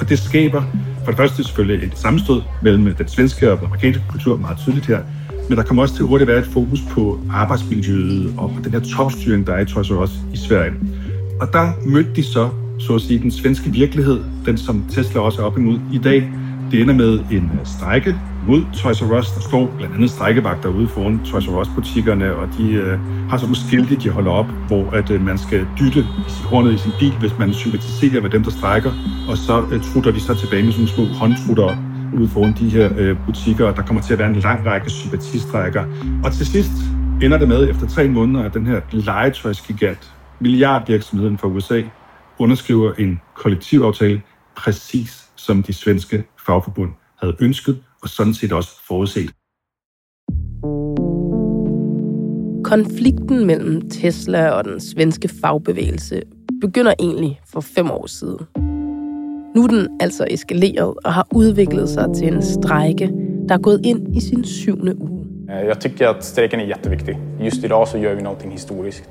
Og 0.00 0.08
det 0.08 0.18
skaber 0.18 0.62
for 1.04 1.10
det 1.10 1.16
første 1.16 1.44
selvfølgelig 1.44 1.86
et 1.86 1.98
sammenstød 1.98 2.42
mellem 2.62 2.94
den 2.94 3.08
svenske 3.08 3.52
og 3.52 3.58
den 3.58 3.66
amerikanske 3.66 4.02
kultur, 4.08 4.36
meget 4.36 4.58
tydeligt 4.58 4.86
her, 4.86 5.00
men 5.50 5.58
der 5.58 5.64
kommer 5.64 5.82
også 5.82 5.94
til 5.94 6.04
hurtigt 6.04 6.28
være 6.28 6.38
et 6.38 6.46
fokus 6.46 6.80
på 6.90 7.20
arbejdsmiljøet 7.30 8.34
og 8.36 8.52
på 8.56 8.62
den 8.64 8.72
her 8.72 8.80
topstyring, 8.80 9.46
der 9.46 9.52
er 9.52 9.60
i 9.60 9.64
Toys 9.64 9.90
R 9.90 10.02
Us 10.02 10.10
i 10.34 10.36
Sverige. 10.36 10.72
Og 11.40 11.52
der 11.52 11.72
mødte 11.86 12.10
de 12.16 12.22
så, 12.22 12.48
så 12.78 12.94
at 12.94 13.00
sige, 13.00 13.18
den 13.18 13.30
svenske 13.30 13.70
virkelighed, 13.70 14.20
den 14.46 14.58
som 14.58 14.84
Tesla 14.90 15.20
også 15.20 15.42
er 15.42 15.46
op 15.46 15.58
imod 15.58 15.78
i 15.92 15.98
dag. 15.98 16.32
Det 16.70 16.80
ender 16.80 16.94
med 16.94 17.18
en 17.30 17.50
øh, 17.60 17.66
strække 17.66 18.16
mod 18.48 18.62
Toys 18.74 19.02
R 19.02 19.18
Us. 19.18 19.30
Der 19.30 19.40
står 19.40 19.74
blandt 19.76 19.94
andet 19.94 20.10
strækkevagter 20.10 20.68
ude 20.68 20.88
foran 20.88 21.20
Toys 21.24 21.48
R 21.48 21.60
Us-butikkerne, 21.60 22.34
og 22.34 22.48
de 22.58 22.72
øh, 22.72 22.98
har 23.30 23.36
sådan 23.36 23.40
nogle 23.40 23.56
skilte, 23.56 23.96
de 23.96 24.08
holder 24.08 24.30
op, 24.30 24.46
hvor 24.68 24.90
at, 24.90 25.10
øh, 25.10 25.26
man 25.26 25.38
skal 25.38 25.66
dytte 25.80 26.02
hornet 26.44 26.74
i 26.74 26.78
sin 26.78 26.92
bil, 26.98 27.12
hvis 27.20 27.38
man 27.38 27.52
sympatiserer 27.52 28.22
med 28.22 28.30
dem, 28.30 28.42
der 28.42 28.50
strækker, 28.50 28.92
og 29.28 29.36
så 29.36 29.64
øh, 29.72 29.82
trutter 29.82 30.10
de 30.10 30.20
så 30.20 30.34
tilbage 30.34 30.62
med 30.62 30.72
sådan 30.72 30.86
små 30.86 31.04
håndtrutter 31.04 31.89
ude 32.18 32.28
foran 32.28 32.54
de 32.58 32.68
her 32.68 32.90
øh, 32.96 33.16
butikker, 33.26 33.66
og 33.66 33.76
der 33.76 33.82
kommer 33.82 34.02
til 34.02 34.12
at 34.12 34.18
være 34.18 34.28
en 34.28 34.36
lang 34.36 34.66
række 34.66 34.90
sympatistrækker. 34.90 35.84
Og 36.24 36.32
til 36.32 36.46
sidst 36.46 36.72
ender 37.22 37.38
det 37.38 37.48
med, 37.48 37.70
efter 37.70 37.86
tre 37.86 38.08
måneder, 38.08 38.44
at 38.44 38.54
den 38.54 38.66
her 38.66 38.80
legetøjsgigant, 38.92 40.14
milliardvirksomheden 40.40 41.38
fra 41.38 41.48
USA, 41.48 41.82
underskriver 42.38 42.92
en 42.92 43.20
kollektivaftale, 43.34 44.22
præcis 44.56 45.24
som 45.36 45.62
de 45.62 45.72
svenske 45.72 46.24
fagforbund 46.46 46.90
havde 47.20 47.36
ønsket, 47.40 47.82
og 48.02 48.08
sådan 48.08 48.34
set 48.34 48.52
også 48.52 48.70
forudset. 48.86 49.30
Konflikten 52.64 53.46
mellem 53.46 53.90
Tesla 53.90 54.50
og 54.50 54.64
den 54.64 54.80
svenske 54.80 55.28
fagbevægelse 55.40 56.22
begynder 56.60 56.94
egentlig 56.98 57.40
for 57.52 57.60
fem 57.60 57.90
år 57.90 58.06
siden. 58.06 58.69
Nu 59.56 59.62
er 59.62 59.66
den 59.66 59.88
altså 60.00 60.26
eskaleret 60.30 60.94
og 61.04 61.12
har 61.12 61.26
udviklet 61.34 61.88
sig 61.88 62.06
til 62.16 62.34
en 62.34 62.42
strejke, 62.42 63.12
der 63.48 63.54
er 63.54 63.58
gået 63.58 63.80
ind 63.84 64.16
i 64.16 64.20
sin 64.20 64.44
syvende 64.44 65.02
uge. 65.02 65.26
Jeg 65.48 65.80
tycker 65.80 66.08
at 66.08 66.24
strejken 66.24 66.60
er 66.60 66.64
jätteviktig. 66.64 67.18
Just 67.44 67.64
idag 67.64 67.88
så 67.88 67.98
gør 67.98 68.14
vi 68.14 68.22
noget 68.22 68.42
historisk. 68.42 69.04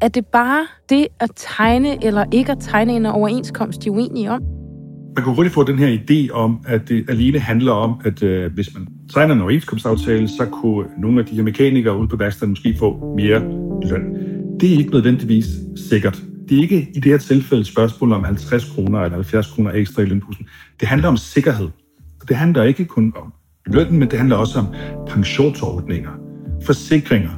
Er 0.00 0.08
det 0.08 0.26
bare 0.26 0.66
det 0.88 1.06
at 1.20 1.30
tegne 1.36 2.04
eller 2.04 2.24
ikke 2.32 2.52
at 2.52 2.58
tegne 2.60 2.92
en 2.92 3.06
overenskomst, 3.06 3.84
de 3.84 3.88
er 3.88 3.92
uenige 3.92 4.30
om? 4.30 4.42
Man 5.16 5.24
kan 5.24 5.34
hurtigt 5.34 5.54
få 5.54 5.64
den 5.64 5.78
her 5.78 5.98
idé 5.98 6.32
om, 6.32 6.60
at 6.66 6.88
det 6.88 7.10
alene 7.10 7.38
handler 7.38 7.72
om, 7.72 8.00
at 8.04 8.22
øh, 8.22 8.52
hvis 8.54 8.74
man 8.74 8.86
tegner 9.14 9.34
en 9.34 9.40
overenskomstaftale, 9.40 10.28
så 10.28 10.46
kunne 10.52 10.86
nogle 10.98 11.20
af 11.20 11.26
de 11.26 11.34
her 11.34 11.42
mekanikere 11.42 11.98
ude 11.98 12.08
på 12.08 12.16
værkstedet 12.16 12.48
måske 12.48 12.76
få 12.78 13.14
mere 13.16 13.40
løn. 13.90 14.14
Det 14.60 14.74
er 14.74 14.78
ikke 14.78 14.90
nødvendigvis 14.90 15.46
sikkert. 15.76 16.22
Det 16.48 16.58
er 16.58 16.62
ikke 16.62 16.90
i 16.94 17.00
det 17.00 17.12
her 17.12 17.18
tilfælde 17.18 17.60
et 17.60 17.66
spørgsmål 17.66 18.12
om 18.12 18.24
50 18.24 18.64
kroner 18.64 19.00
eller 19.00 19.16
70 19.16 19.46
kroner 19.46 19.72
ekstra 19.72 20.02
i 20.02 20.04
lønposen. 20.04 20.46
Det 20.80 20.88
handler 20.88 21.08
om 21.08 21.16
sikkerhed. 21.16 21.68
Det 22.28 22.36
handler 22.36 22.62
ikke 22.62 22.84
kun 22.84 23.12
om 23.16 23.32
lønnen, 23.66 23.98
men 23.98 24.10
det 24.10 24.18
handler 24.18 24.36
også 24.36 24.58
om 24.58 24.66
pensionsordninger, 25.08 26.10
forsikringer, 26.64 27.30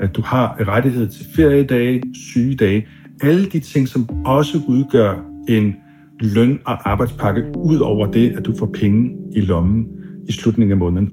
at 0.00 0.16
du 0.16 0.22
har 0.22 0.68
rettighed 0.68 1.08
til 1.08 1.26
feriedage, 1.36 2.02
sygedage, 2.14 2.86
alle 3.22 3.46
de 3.46 3.60
ting, 3.60 3.88
som 3.88 4.26
også 4.26 4.60
udgør 4.68 5.24
en 5.48 5.74
løn- 6.20 6.60
og 6.66 6.90
arbejdspakke, 6.90 7.44
ud 7.56 7.78
over 7.78 8.06
det, 8.06 8.36
at 8.36 8.46
du 8.46 8.56
får 8.58 8.70
penge 8.74 9.10
i 9.36 9.40
lommen 9.40 9.86
i 10.28 10.32
slutningen 10.32 10.72
af 10.72 10.78
måneden. 10.78 11.10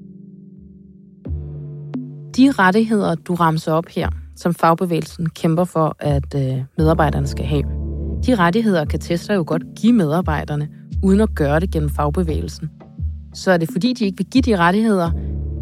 De 2.36 2.50
rettigheder, 2.50 3.14
du 3.14 3.34
ramser 3.34 3.72
op 3.72 3.86
her, 3.88 4.08
som 4.38 4.54
fagbevægelsen 4.54 5.28
kæmper 5.28 5.64
for, 5.64 5.96
at 5.98 6.34
øh, 6.36 6.62
medarbejderne 6.78 7.26
skal 7.26 7.44
have, 7.44 7.62
de 8.26 8.34
rettigheder 8.34 8.84
kan 8.84 9.00
Tesla 9.00 9.34
jo 9.34 9.44
godt 9.46 9.62
give 9.80 9.92
medarbejderne, 9.92 10.68
uden 11.02 11.20
at 11.20 11.34
gøre 11.34 11.60
det 11.60 11.70
gennem 11.70 11.90
fagbevægelsen. 11.90 12.70
Så 13.34 13.50
er 13.50 13.56
det 13.56 13.68
fordi, 13.72 13.92
de 13.92 14.04
ikke 14.04 14.16
vil 14.18 14.26
give 14.26 14.42
de 14.42 14.56
rettigheder, 14.56 15.10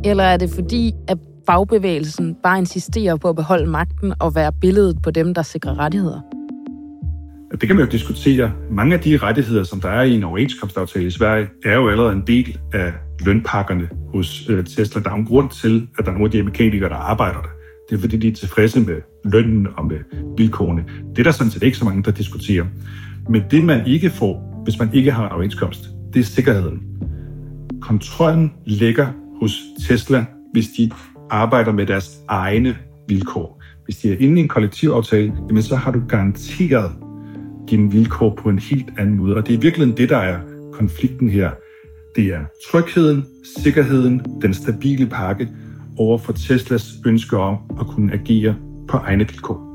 eller 0.05 0.25
er 0.25 0.37
det 0.37 0.51
fordi, 0.51 0.93
at 1.09 1.19
fagbevægelsen 1.47 2.37
bare 2.43 2.59
insisterer 2.59 3.17
på 3.17 3.29
at 3.29 3.37
beholde 3.37 3.71
magten 3.71 4.15
og 4.21 4.35
være 4.35 4.53
billedet 4.53 5.03
på 5.03 5.11
dem, 5.11 5.35
der 5.35 5.43
sikrer 5.43 5.79
rettigheder? 5.79 6.21
Det 7.61 7.69
kan 7.69 7.77
man 7.77 7.85
jo 7.85 7.91
diskutere. 7.91 8.53
Mange 8.71 8.95
af 8.95 9.01
de 9.01 9.17
rettigheder, 9.17 9.65
som 9.65 9.81
der 9.81 9.89
er 9.89 10.03
i 10.03 10.15
en 10.15 10.25
overenskomstaftale 10.25 11.07
i 11.07 11.11
Sverige, 11.11 11.49
er 11.65 11.75
jo 11.75 11.89
allerede 11.89 12.13
en 12.13 12.23
del 12.27 12.59
af 12.73 12.93
lønpakkerne 13.25 13.89
hos 14.15 14.49
øh, 14.49 14.65
Tesla. 14.65 15.03
Der 15.03 15.11
er 15.11 15.15
en 15.15 15.27
grund 15.27 15.51
til, 15.51 15.89
at 15.99 16.05
der 16.05 16.11
er 16.11 16.15
nogle 16.15 16.25
af 16.25 16.31
de 16.31 16.43
mekanikere, 16.43 16.89
der 16.89 16.97
arbejder 16.97 17.41
der. 17.41 17.56
Det 17.91 17.97
er 17.97 18.01
fordi, 18.01 18.17
de 18.17 18.29
er 18.29 18.33
tilfredse 18.33 18.81
med 18.81 18.97
lønnen 19.25 19.67
og 19.77 19.87
med 19.87 19.99
vilkårene. 20.37 20.85
Det 21.11 21.19
er 21.19 21.23
der 21.23 21.31
sådan 21.31 21.51
set 21.51 21.63
ikke 21.63 21.79
så 21.79 21.85
mange, 21.85 22.03
der 22.03 22.11
diskuterer. 22.11 22.65
Men 23.29 23.43
det, 23.51 23.65
man 23.65 23.87
ikke 23.87 24.11
får, 24.11 24.63
hvis 24.65 24.79
man 24.79 24.95
ikke 24.95 25.13
har 25.13 25.27
en 25.27 25.33
overenskomst, 25.33 25.81
det 26.15 26.21
er 26.21 26.25
sikkerheden. 26.25 26.83
Kontrollen 27.81 28.53
ligger 28.65 29.07
hos 29.41 29.53
Tesla, 29.89 30.25
hvis 30.53 30.67
de 30.79 30.91
arbejder 31.31 31.73
med 31.73 31.87
deres 31.87 32.11
egne 32.29 32.77
vilkår. 33.09 33.63
Hvis 33.85 33.97
de 33.97 34.13
er 34.13 34.17
inde 34.19 34.41
i 34.41 34.43
en 34.43 34.49
kollektivaftale, 34.49 35.33
jamen 35.49 35.63
så 35.63 35.77
har 35.77 35.93
du 35.93 36.01
garanteret 36.09 36.93
dine 37.71 37.91
vilkår 37.93 38.35
på 38.43 38.49
en 38.49 38.59
helt 38.59 38.87
anden 38.99 39.17
måde. 39.17 39.37
Og 39.37 39.47
det 39.47 39.55
er 39.55 39.59
virkelig 39.59 39.99
det, 39.99 40.09
der 40.09 40.17
er 40.17 40.39
konflikten 40.73 41.29
her. 41.29 41.51
Det 42.17 42.25
er 42.25 42.41
trygheden, 42.71 43.27
sikkerheden, 43.59 44.21
den 44.43 44.55
stabile 44.55 45.07
pakke 45.07 45.49
over 45.99 46.19
for 46.19 46.33
Teslas 46.33 46.93
ønske 47.07 47.37
om 47.37 47.57
at 47.81 47.87
kunne 47.87 48.13
agere 48.13 48.57
på 48.89 48.97
egne 48.97 49.29
vilkår. 49.29 49.67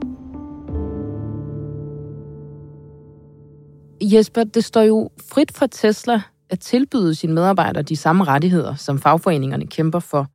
Jesper, 4.01 4.43
det 4.43 4.63
står 4.63 4.81
jo 4.81 5.09
frit 5.33 5.57
for 5.57 5.65
Tesla 5.65 6.21
at 6.49 6.59
tilbyde 6.59 7.15
sine 7.15 7.33
medarbejdere 7.33 7.83
de 7.83 7.95
samme 7.95 8.23
rettigheder, 8.23 8.75
som 8.75 8.99
fagforeningerne 8.99 9.67
kæmper 9.67 9.99
for. 9.99 10.27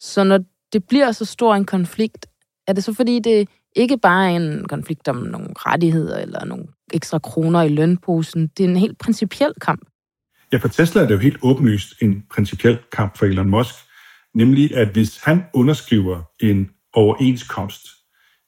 Så 0.00 0.24
når 0.24 0.38
det 0.72 0.84
bliver 0.88 1.12
så 1.12 1.24
stor 1.24 1.54
en 1.54 1.64
konflikt, 1.64 2.26
er 2.66 2.72
det 2.72 2.84
så 2.84 2.92
fordi, 2.92 3.18
det 3.18 3.48
ikke 3.76 3.98
bare 3.98 4.32
er 4.32 4.36
en 4.36 4.68
konflikt 4.68 5.08
om 5.08 5.16
nogle 5.16 5.48
rettigheder 5.56 6.18
eller 6.18 6.44
nogle 6.44 6.66
ekstra 6.92 7.18
kroner 7.18 7.62
i 7.62 7.68
lønposen. 7.68 8.46
Det 8.46 8.64
er 8.64 8.68
en 8.68 8.76
helt 8.76 8.98
principiel 8.98 9.52
kamp. 9.60 9.80
Ja, 10.52 10.58
for 10.58 10.68
Tesla 10.68 11.02
er 11.02 11.06
det 11.06 11.14
jo 11.14 11.18
helt 11.18 11.38
åbenlyst 11.42 12.02
en 12.02 12.22
principiel 12.30 12.78
kamp 12.92 13.18
for 13.18 13.26
Elon 13.26 13.50
Musk. 13.50 13.74
Nemlig, 14.34 14.76
at 14.76 14.88
hvis 14.88 15.20
han 15.22 15.44
underskriver 15.54 16.22
en 16.40 16.70
overenskomst, 16.92 17.86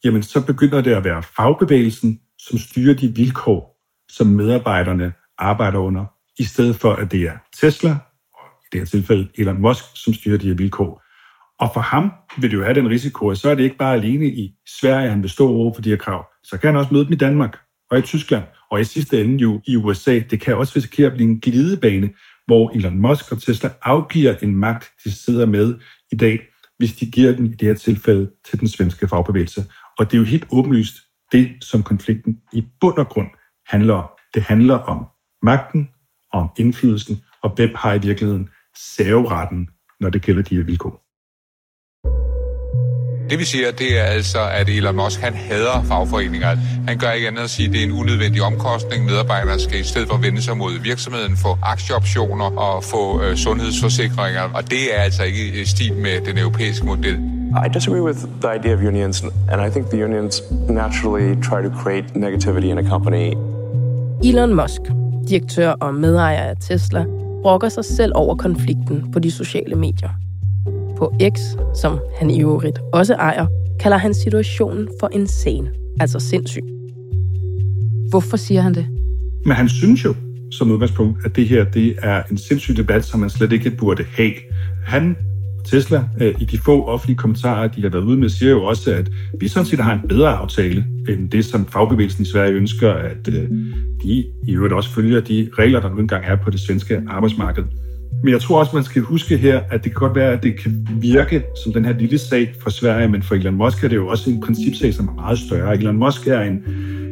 jamen 0.04 0.22
så 0.22 0.46
begynder 0.46 0.80
det 0.80 0.92
at 0.94 1.04
være 1.04 1.22
fagbevægelsen, 1.22 2.20
som 2.38 2.58
styrer 2.58 2.94
de 2.94 3.14
vilkår, 3.16 3.82
som 4.10 4.26
medarbejderne 4.26 5.12
arbejder 5.38 5.78
under, 5.78 6.04
i 6.38 6.44
stedet 6.44 6.76
for 6.76 6.92
at 6.92 7.12
det 7.12 7.22
er 7.22 7.36
Tesla, 7.60 7.90
og 8.34 8.46
i 8.62 8.66
det 8.72 8.80
her 8.80 8.86
tilfælde 8.86 9.28
Elon 9.38 9.60
Musk, 9.60 9.84
som 9.94 10.14
styrer 10.14 10.38
de 10.38 10.48
her 10.48 10.54
vilkår. 10.54 11.02
Og 11.60 11.70
for 11.74 11.80
ham 11.80 12.10
vil 12.38 12.50
det 12.50 12.56
jo 12.56 12.62
have 12.62 12.74
den 12.74 12.88
risiko, 12.88 13.28
at 13.28 13.38
så 13.38 13.50
er 13.50 13.54
det 13.54 13.64
ikke 13.64 13.76
bare 13.76 13.94
alene 13.94 14.26
i 14.26 14.54
Sverige, 14.80 15.10
han 15.10 15.22
vil 15.22 15.30
stå 15.30 15.48
over 15.48 15.74
for 15.74 15.82
de 15.82 15.90
her 15.90 15.96
krav. 15.96 16.26
Så 16.42 16.58
kan 16.58 16.68
han 16.68 16.76
også 16.76 16.94
møde 16.94 17.04
dem 17.04 17.12
i 17.12 17.16
Danmark 17.16 17.58
og 17.90 17.98
i 17.98 18.02
Tyskland, 18.02 18.44
og 18.70 18.80
i 18.80 18.84
sidste 18.84 19.24
ende 19.24 19.36
jo 19.36 19.60
i 19.66 19.76
USA. 19.76 20.18
Det 20.18 20.40
kan 20.40 20.56
også 20.56 20.72
risikere 20.76 21.06
at 21.06 21.12
blive 21.12 21.30
en 21.30 21.40
glidebane, 21.40 22.10
hvor 22.46 22.70
Elon 22.70 22.98
Musk 22.98 23.32
og 23.32 23.42
Tesla 23.42 23.70
afgiver 23.82 24.36
en 24.42 24.56
magt, 24.56 24.84
de 25.04 25.10
sidder 25.10 25.46
med 25.46 25.74
i 26.12 26.16
dag, 26.16 26.40
hvis 26.78 26.92
de 26.92 27.10
giver 27.10 27.32
den 27.32 27.46
i 27.46 27.54
det 27.54 27.68
her 27.68 27.74
tilfælde 27.74 28.30
til 28.44 28.60
den 28.60 28.68
svenske 28.68 29.08
fagbevægelse. 29.08 29.64
Og 29.98 30.04
det 30.04 30.14
er 30.14 30.18
jo 30.18 30.24
helt 30.24 30.46
åbenlyst 30.52 30.94
det, 31.32 31.52
som 31.60 31.82
konflikten 31.82 32.40
i 32.52 32.64
bund 32.80 32.98
og 32.98 33.08
grund 33.08 33.28
handler 33.66 33.94
om. 33.94 34.08
Det 34.34 34.42
handler 34.42 34.74
om 34.74 35.06
magten, 35.42 35.88
om 36.32 36.48
indflydelsen, 36.58 37.16
og 37.42 37.50
hvem 37.50 37.70
har 37.74 37.94
i 37.94 37.98
virkeligheden 37.98 38.48
serveretten, 38.96 39.68
når 40.00 40.10
det 40.10 40.22
gælder 40.22 40.42
de 40.42 40.56
her 40.56 40.64
vilkår. 40.64 41.05
Det 43.30 43.38
vi 43.38 43.44
siger, 43.44 43.70
det 43.72 44.00
er 44.00 44.02
altså, 44.02 44.38
at 44.52 44.68
Elon 44.68 44.96
Musk 44.96 45.20
han 45.20 45.34
hader 45.34 45.82
fagforeninger. 45.88 46.56
Han 46.88 46.98
gør 46.98 47.10
ikke 47.10 47.28
andet 47.28 47.42
at 47.42 47.50
sige, 47.50 47.66
at 47.66 47.72
det 47.72 47.80
er 47.80 47.84
en 47.84 47.92
unødvendig 47.92 48.42
omkostning. 48.42 49.04
Medarbejderne 49.04 49.60
skal 49.60 49.80
i 49.80 49.84
stedet 49.84 50.08
for 50.08 50.16
vende 50.16 50.42
sig 50.42 50.56
mod 50.56 50.72
virksomheden, 50.82 51.36
få 51.36 51.58
aktieoptioner 51.62 52.44
og 52.44 52.84
få 52.84 53.22
øh, 53.22 53.36
sundhedsforsikringer. 53.36 54.42
Og 54.54 54.70
det 54.70 54.96
er 54.96 55.00
altså 55.02 55.22
ikke 55.22 55.62
i 55.62 55.64
stil 55.64 55.94
med 55.94 56.20
den 56.26 56.38
europæiske 56.38 56.86
model. 56.86 57.14
I 57.66 57.68
disagree 57.74 58.02
with 58.02 58.18
the 58.42 58.56
idea 58.56 58.74
of 58.74 58.80
unions, 58.80 59.24
and 59.50 59.66
I 59.66 59.70
think 59.70 59.90
the 59.90 60.04
unions 60.04 60.42
naturally 60.68 61.34
try 61.34 61.62
to 61.62 61.70
create 61.82 62.06
negativity 62.14 62.66
in 62.66 62.78
a 62.78 62.88
company. 62.88 63.32
Elon 64.24 64.54
Musk, 64.54 64.80
direktør 65.28 65.70
og 65.70 65.94
medejer 65.94 66.42
af 66.42 66.56
Tesla, 66.60 67.04
brokker 67.42 67.68
sig 67.68 67.84
selv 67.84 68.12
over 68.14 68.36
konflikten 68.36 69.12
på 69.12 69.18
de 69.18 69.30
sociale 69.30 69.74
medier. 69.74 70.10
På 70.96 71.14
X, 71.34 71.40
som 71.74 71.98
han 72.18 72.30
i 72.30 72.42
øvrigt 72.42 72.78
også 72.92 73.14
ejer, 73.14 73.46
kalder 73.80 73.98
han 73.98 74.14
situationen 74.14 74.88
for 75.00 75.08
insane, 75.12 75.70
altså 76.00 76.18
sindssyg. 76.18 76.62
Hvorfor 78.10 78.36
siger 78.36 78.60
han 78.60 78.74
det? 78.74 78.86
Men 79.44 79.56
han 79.56 79.68
synes 79.68 80.04
jo 80.04 80.14
som 80.50 80.70
udgangspunkt, 80.70 81.18
at 81.24 81.36
det 81.36 81.48
her 81.48 81.64
det 81.64 81.94
er 82.02 82.22
en 82.30 82.38
sindssyg 82.38 82.76
debat, 82.76 83.04
som 83.04 83.20
man 83.20 83.30
slet 83.30 83.52
ikke 83.52 83.70
burde 83.70 84.04
have. 84.16 84.32
Han 84.86 85.16
Tesla, 85.66 86.08
øh, 86.20 86.34
i 86.40 86.44
de 86.44 86.58
få 86.58 86.84
offentlige 86.84 87.16
kommentarer, 87.16 87.68
de 87.68 87.82
har 87.82 87.88
været 87.88 88.04
ude 88.04 88.16
med, 88.16 88.28
siger 88.28 88.50
jo 88.50 88.64
også, 88.64 88.94
at 88.94 89.10
vi 89.40 89.48
sådan 89.48 89.66
set 89.66 89.80
har 89.80 89.92
en 89.92 90.08
bedre 90.08 90.32
aftale 90.32 90.86
end 91.08 91.30
det, 91.30 91.44
som 91.44 91.66
fagbevægelsen 91.66 92.22
i 92.22 92.26
Sverige 92.26 92.52
ønsker, 92.52 92.92
at 92.92 93.28
øh, 93.28 93.50
de 94.02 94.24
i 94.42 94.52
øvrigt 94.54 94.74
også 94.74 94.90
følger 94.90 95.20
de 95.20 95.48
regler, 95.58 95.80
der 95.80 95.90
nu 95.90 95.98
engang 95.98 96.24
er 96.24 96.36
på 96.36 96.50
det 96.50 96.60
svenske 96.60 97.02
arbejdsmarked. 97.08 97.64
Men 98.22 98.32
jeg 98.32 98.40
tror 98.40 98.58
også, 98.58 98.70
man 98.74 98.84
skal 98.84 99.02
huske 99.02 99.36
her, 99.36 99.60
at 99.70 99.84
det 99.84 99.92
kan 99.92 99.98
godt 99.98 100.14
være, 100.14 100.32
at 100.32 100.42
det 100.42 100.60
kan 100.60 100.86
virke 101.00 101.42
som 101.64 101.72
den 101.72 101.84
her 101.84 101.98
lille 101.98 102.18
sag 102.18 102.54
for 102.62 102.70
Sverige, 102.70 103.08
men 103.08 103.22
for 103.22 103.34
Elon 103.34 103.54
Musk 103.54 103.84
er 103.84 103.88
det 103.88 103.96
jo 103.96 104.08
også 104.08 104.30
en 104.30 104.40
principsag, 104.40 104.94
som 104.94 105.08
er 105.08 105.12
meget 105.12 105.38
større. 105.38 105.76
Elon 105.76 105.96
Musk 105.96 106.26
er 106.26 106.40
en, 106.40 106.62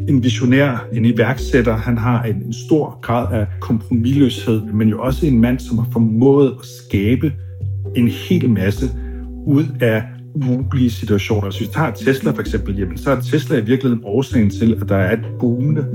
en 0.09 0.23
visionær, 0.23 0.87
en 0.93 1.05
iværksætter. 1.05 1.77
Han 1.77 1.99
har 1.99 2.23
en, 2.23 2.37
en 2.37 2.53
stor 2.53 2.99
grad 3.03 3.41
af 3.41 3.47
kompromilløshed, 3.61 4.63
men 4.63 4.89
jo 4.89 5.03
også 5.03 5.27
en 5.27 5.41
mand, 5.41 5.59
som 5.59 5.79
har 5.79 5.89
formået 5.93 6.55
at 6.61 6.67
skabe 6.67 7.33
en 7.97 8.09
hel 8.09 8.51
masse 8.51 8.87
ud 9.47 9.65
af 9.81 10.03
mulige 10.37 10.91
situationer. 10.91 11.51
Hvis 11.51 11.61
vi 11.61 11.67
tager 11.67 11.91
Tesla 11.91 12.31
for 12.31 12.41
eksempel, 12.41 12.79
jamen, 12.79 12.99
så 12.99 13.11
er 13.11 13.21
Tesla 13.21 13.57
i 13.57 13.65
virkeligheden 13.65 14.03
årsagen 14.07 14.51
til, 14.51 14.79
at 14.83 14.89
der 14.89 14.97
er 14.97 15.13
et 15.13 15.25
boomende 15.41 15.87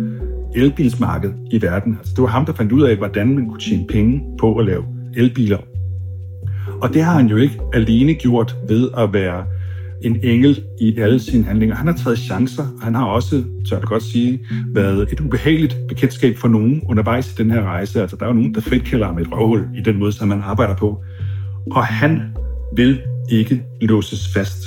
elbilsmarked 0.55 1.31
i 1.51 1.61
verden. 1.61 1.97
Altså, 1.99 2.13
det 2.15 2.21
var 2.21 2.29
ham, 2.29 2.45
der 2.45 2.53
fandt 2.53 2.71
ud 2.71 2.81
af, 2.81 2.95
hvordan 2.95 3.35
man 3.35 3.47
kunne 3.47 3.59
tjene 3.59 3.87
penge 3.87 4.21
på 4.39 4.55
at 4.55 4.65
lave 4.65 4.98
elbiler. 5.15 5.57
Og 6.81 6.93
det 6.93 7.03
har 7.03 7.13
han 7.13 7.27
jo 7.27 7.37
ikke 7.37 7.59
alene 7.73 8.13
gjort 8.13 8.55
ved 8.67 8.89
at 8.97 9.13
være 9.13 9.45
en 10.01 10.19
engel 10.23 10.63
i 10.81 10.97
alle 10.97 11.19
sine 11.19 11.43
handlinger. 11.43 11.75
Han 11.75 11.87
har 11.87 11.93
taget 11.93 12.19
chancer, 12.19 12.63
og 12.63 12.83
han 12.83 12.95
har 12.95 13.05
også, 13.05 13.43
tør 13.69 13.77
jeg 13.77 13.85
godt 13.85 14.03
sige, 14.03 14.39
været 14.73 15.13
et 15.13 15.19
ubehageligt 15.19 15.77
bekendtskab 15.87 16.37
for 16.37 16.47
nogen 16.47 16.81
undervejs 16.89 17.31
i 17.31 17.35
den 17.43 17.51
her 17.51 17.61
rejse. 17.61 18.01
Altså, 18.01 18.15
der 18.15 18.23
er 18.23 18.29
jo 18.29 18.33
nogen, 18.33 18.55
der 18.55 18.61
frit 18.61 18.93
med 18.93 19.25
et 19.25 19.31
røvhul 19.31 19.67
i 19.75 19.81
den 19.81 19.99
måde, 19.99 20.11
som 20.11 20.27
man 20.27 20.41
arbejder 20.41 20.75
på. 20.75 21.03
Og 21.71 21.85
han 21.85 22.21
vil 22.75 23.01
ikke 23.31 23.63
låses 23.81 24.33
fast. 24.33 24.65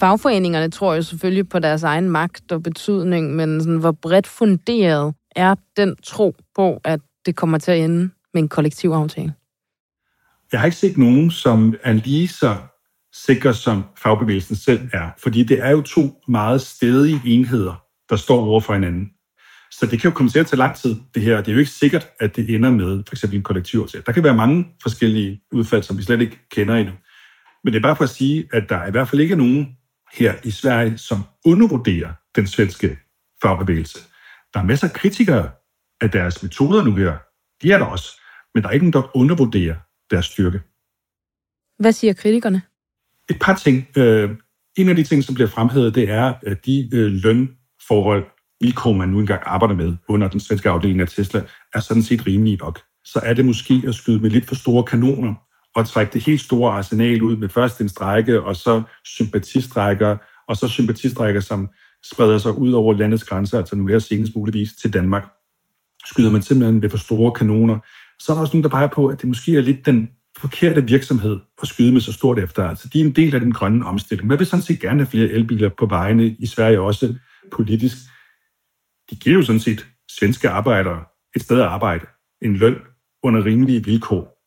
Fagforeningerne 0.00 0.70
tror 0.70 0.94
jo 0.94 1.02
selvfølgelig 1.02 1.48
på 1.48 1.58
deres 1.58 1.82
egen 1.82 2.10
magt 2.10 2.52
og 2.52 2.62
betydning, 2.62 3.34
men 3.34 3.60
sådan, 3.60 3.76
hvor 3.76 3.96
bredt 4.02 4.26
funderet 4.26 5.14
er 5.36 5.54
den 5.76 5.96
tro 6.02 6.36
på, 6.54 6.80
at 6.84 7.00
det 7.26 7.36
kommer 7.36 7.58
til 7.58 7.72
at 7.72 7.78
ende 7.78 8.10
med 8.34 8.42
en 8.42 8.48
kollektiv 8.48 8.90
aftale? 8.90 9.34
Jeg 10.52 10.60
har 10.60 10.64
ikke 10.64 10.76
set 10.76 10.98
nogen, 10.98 11.30
som 11.30 11.74
er 11.82 11.92
lige 11.92 12.28
så 12.28 12.56
sikker, 13.12 13.52
som 13.52 13.84
fagbevægelsen 13.98 14.56
selv 14.56 14.88
er. 14.92 15.10
Fordi 15.18 15.42
det 15.42 15.64
er 15.64 15.70
jo 15.70 15.82
to 15.82 16.22
meget 16.28 16.60
stedige 16.60 17.20
enheder, 17.24 17.82
der 18.10 18.16
står 18.16 18.46
over 18.46 18.60
for 18.60 18.74
hinanden. 18.74 19.10
Så 19.70 19.86
det 19.86 20.00
kan 20.00 20.10
jo 20.10 20.14
komme 20.14 20.30
til 20.30 20.38
at 20.38 20.46
tage 20.46 20.58
lang 20.58 20.76
tid, 20.76 20.96
det 21.14 21.22
her. 21.22 21.36
Det 21.36 21.48
er 21.48 21.52
jo 21.52 21.58
ikke 21.58 21.70
sikkert, 21.70 22.08
at 22.20 22.36
det 22.36 22.54
ender 22.54 22.70
med 22.70 23.02
for 23.08 23.14
eksempel 23.14 23.36
en 23.36 23.42
kollektivaftale. 23.42 24.04
Der 24.06 24.12
kan 24.12 24.24
være 24.24 24.34
mange 24.34 24.68
forskellige 24.82 25.40
udfald, 25.52 25.82
som 25.82 25.98
vi 25.98 26.02
slet 26.02 26.20
ikke 26.20 26.38
kender 26.50 26.74
endnu. 26.74 26.94
Men 27.64 27.72
det 27.72 27.78
er 27.78 27.82
bare 27.82 27.96
for 27.96 28.04
at 28.04 28.10
sige, 28.10 28.48
at 28.52 28.68
der 28.68 28.86
i 28.86 28.90
hvert 28.90 29.08
fald 29.08 29.20
ikke 29.20 29.32
er 29.32 29.36
nogen 29.36 29.76
her 30.12 30.34
i 30.44 30.50
Sverige, 30.50 30.98
som 30.98 31.18
undervurderer 31.44 32.12
den 32.36 32.46
svenske 32.46 32.98
fagbevægelse. 33.42 33.98
Der 34.54 34.60
er 34.60 34.64
masser 34.64 34.88
af 34.88 34.92
kritikere 34.92 35.50
af 36.00 36.10
deres 36.10 36.42
metoder 36.42 36.84
nu 36.84 36.94
her. 36.94 37.16
De 37.62 37.72
er 37.72 37.78
der 37.78 37.84
også. 37.84 38.20
Men 38.54 38.62
der 38.62 38.68
er 38.68 38.72
ikke 38.72 38.90
nogen, 38.90 39.04
der 39.04 39.16
undervurderer 39.16 39.74
deres 40.10 40.26
styrke. 40.26 40.60
Hvad 41.78 41.92
siger 41.92 42.12
kritikerne? 42.12 42.62
Et 43.30 43.38
par 43.40 43.54
ting. 43.54 43.88
Øh, 43.96 44.30
en 44.76 44.88
af 44.88 44.96
de 44.96 45.04
ting, 45.04 45.24
som 45.24 45.34
bliver 45.34 45.48
fremhævet, 45.48 45.94
det 45.94 46.10
er, 46.10 46.34
at 46.46 46.66
de 46.66 46.88
øh, 46.92 47.12
lønforhold, 47.12 48.26
vilkår, 48.60 48.92
man 48.92 49.08
nu 49.08 49.20
engang 49.20 49.42
arbejder 49.46 49.74
med 49.74 49.96
under 50.08 50.28
den 50.28 50.40
svenske 50.40 50.70
afdeling 50.70 51.00
af 51.00 51.08
Tesla, 51.08 51.42
er 51.74 51.80
sådan 51.80 52.02
set 52.02 52.26
rimelige 52.26 52.56
nok. 52.56 52.80
Så 53.04 53.20
er 53.22 53.34
det 53.34 53.44
måske 53.44 53.82
at 53.88 53.94
skyde 53.94 54.20
med 54.20 54.30
lidt 54.30 54.46
for 54.46 54.54
store 54.54 54.84
kanoner 54.84 55.34
og 55.74 55.86
trække 55.86 56.12
det 56.12 56.24
helt 56.24 56.40
store 56.40 56.72
arsenal 56.72 57.22
ud 57.22 57.36
med 57.36 57.48
først 57.48 57.80
en 57.80 57.88
strække, 57.88 58.42
og 58.42 58.56
så 58.56 58.82
sympatistrækker, 59.04 60.16
og 60.48 60.56
så 60.56 60.68
sympatistrækker, 60.68 61.40
som 61.40 61.68
spreder 62.04 62.38
sig 62.38 62.58
ud 62.58 62.72
over 62.72 62.94
landets 62.94 63.24
grænser, 63.24 63.58
altså 63.58 63.76
nu 63.76 63.86
her 63.86 63.98
senest 63.98 64.36
muligvis 64.36 64.72
til 64.72 64.92
Danmark. 64.92 65.24
Skyder 66.06 66.30
man 66.30 66.42
simpelthen 66.42 66.80
med 66.80 66.90
for 66.90 66.98
store 66.98 67.32
kanoner, 67.32 67.78
så 68.18 68.32
er 68.32 68.36
der 68.36 68.40
også 68.40 68.56
nogen, 68.56 68.64
der 68.64 68.70
peger 68.70 68.86
på, 68.86 69.06
at 69.06 69.20
det 69.20 69.28
måske 69.28 69.56
er 69.56 69.60
lidt 69.60 69.86
den 69.86 70.08
forkerte 70.38 70.84
virksomhed 70.86 71.40
at 71.62 71.68
skyde 71.68 71.92
med 71.92 72.00
så 72.00 72.12
stort 72.12 72.38
efter. 72.38 72.68
Altså, 72.68 72.88
de 72.92 73.00
er 73.00 73.04
en 73.04 73.12
del 73.12 73.34
af 73.34 73.40
den 73.40 73.52
grønne 73.52 73.86
omstilling. 73.86 74.28
Men 74.28 74.38
vil 74.38 74.46
sådan 74.46 74.62
set 74.62 74.80
gerne 74.80 75.00
have 75.00 75.10
flere 75.10 75.28
elbiler 75.28 75.70
på 75.78 75.86
vejene 75.86 76.26
i 76.26 76.46
Sverige 76.46 76.80
også 76.80 77.14
politisk 77.52 77.96
de 79.10 79.16
giver 79.16 79.36
jo 79.36 79.42
sådan 79.42 79.60
set 79.60 79.86
svenske 80.18 80.48
arbejdere 80.48 81.04
et 81.36 81.42
sted 81.42 81.60
at 81.60 81.66
arbejde, 81.66 82.06
en 82.42 82.56
løn 82.56 82.76
under 83.22 83.44
rimelige 83.44 83.84
vilkår, 83.84 84.38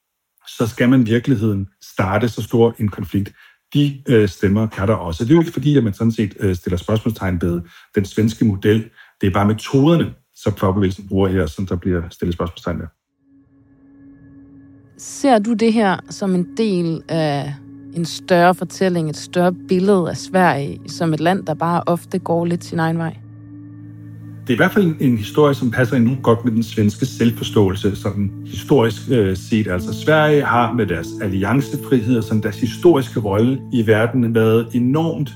så 0.47 0.67
skal 0.67 0.89
man 0.89 1.01
i 1.01 1.05
virkeligheden 1.05 1.67
starte 1.81 2.29
så 2.29 2.41
stor 2.41 2.75
en 2.79 2.89
konflikt. 2.89 3.33
De 3.75 4.01
øh, 4.07 4.29
stemmer 4.29 4.67
kan 4.67 4.87
der 4.87 4.93
også. 4.93 5.23
Det 5.23 5.31
er 5.31 5.35
jo 5.35 5.41
ikke 5.41 5.53
fordi, 5.53 5.77
at 5.77 5.83
man 5.83 5.93
sådan 5.93 6.11
set 6.11 6.33
øh, 6.39 6.55
stiller 6.55 6.77
spørgsmålstegn 6.77 7.41
ved 7.41 7.61
den 7.95 8.05
svenske 8.05 8.45
model. 8.45 8.89
Det 9.21 9.27
er 9.27 9.31
bare 9.31 9.47
metoderne, 9.47 10.13
som 10.35 10.53
fagbevægelsen 10.53 11.07
bruger 11.07 11.27
her, 11.27 11.45
som 11.45 11.65
der 11.65 11.75
bliver 11.75 12.01
stillet 12.09 12.33
spørgsmålstegn 12.33 12.79
ved. 12.79 12.87
Ser 14.97 15.39
du 15.39 15.53
det 15.53 15.73
her 15.73 15.97
som 16.09 16.35
en 16.35 16.57
del 16.57 17.03
af 17.09 17.53
en 17.95 18.05
større 18.05 18.55
fortælling, 18.55 19.09
et 19.09 19.17
større 19.17 19.53
billede 19.67 20.09
af 20.09 20.17
Sverige 20.17 20.79
som 20.87 21.13
et 21.13 21.19
land, 21.19 21.45
der 21.45 21.53
bare 21.53 21.83
ofte 21.85 22.19
går 22.19 22.45
lidt 22.45 22.63
sin 22.63 22.79
egen 22.79 22.97
vej? 22.97 23.24
Det 24.47 24.53
er 24.53 24.55
i 24.55 24.57
hvert 24.57 24.71
fald 24.71 24.95
en 24.99 25.17
historie, 25.17 25.53
som 25.53 25.71
passer 25.71 25.95
endnu 25.95 26.17
godt 26.23 26.45
med 26.45 26.51
den 26.51 26.63
svenske 26.63 27.05
selvforståelse, 27.05 27.95
sådan 27.95 28.31
historisk 28.45 29.01
øh, 29.11 29.37
set. 29.37 29.67
Altså 29.67 29.93
Sverige 29.93 30.41
har 30.41 30.73
med 30.73 30.85
deres 30.85 31.07
alliancefrihed 31.21 32.17
og 32.17 32.23
sådan 32.23 32.43
deres 32.43 32.59
historiske 32.59 33.19
rolle 33.19 33.61
i 33.73 33.87
verden 33.87 34.35
været 34.35 34.67
enormt 34.73 35.33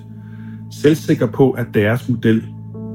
selvsikker 0.72 1.26
på, 1.26 1.52
at 1.52 1.65
deres 1.74 2.10
model 2.10 2.43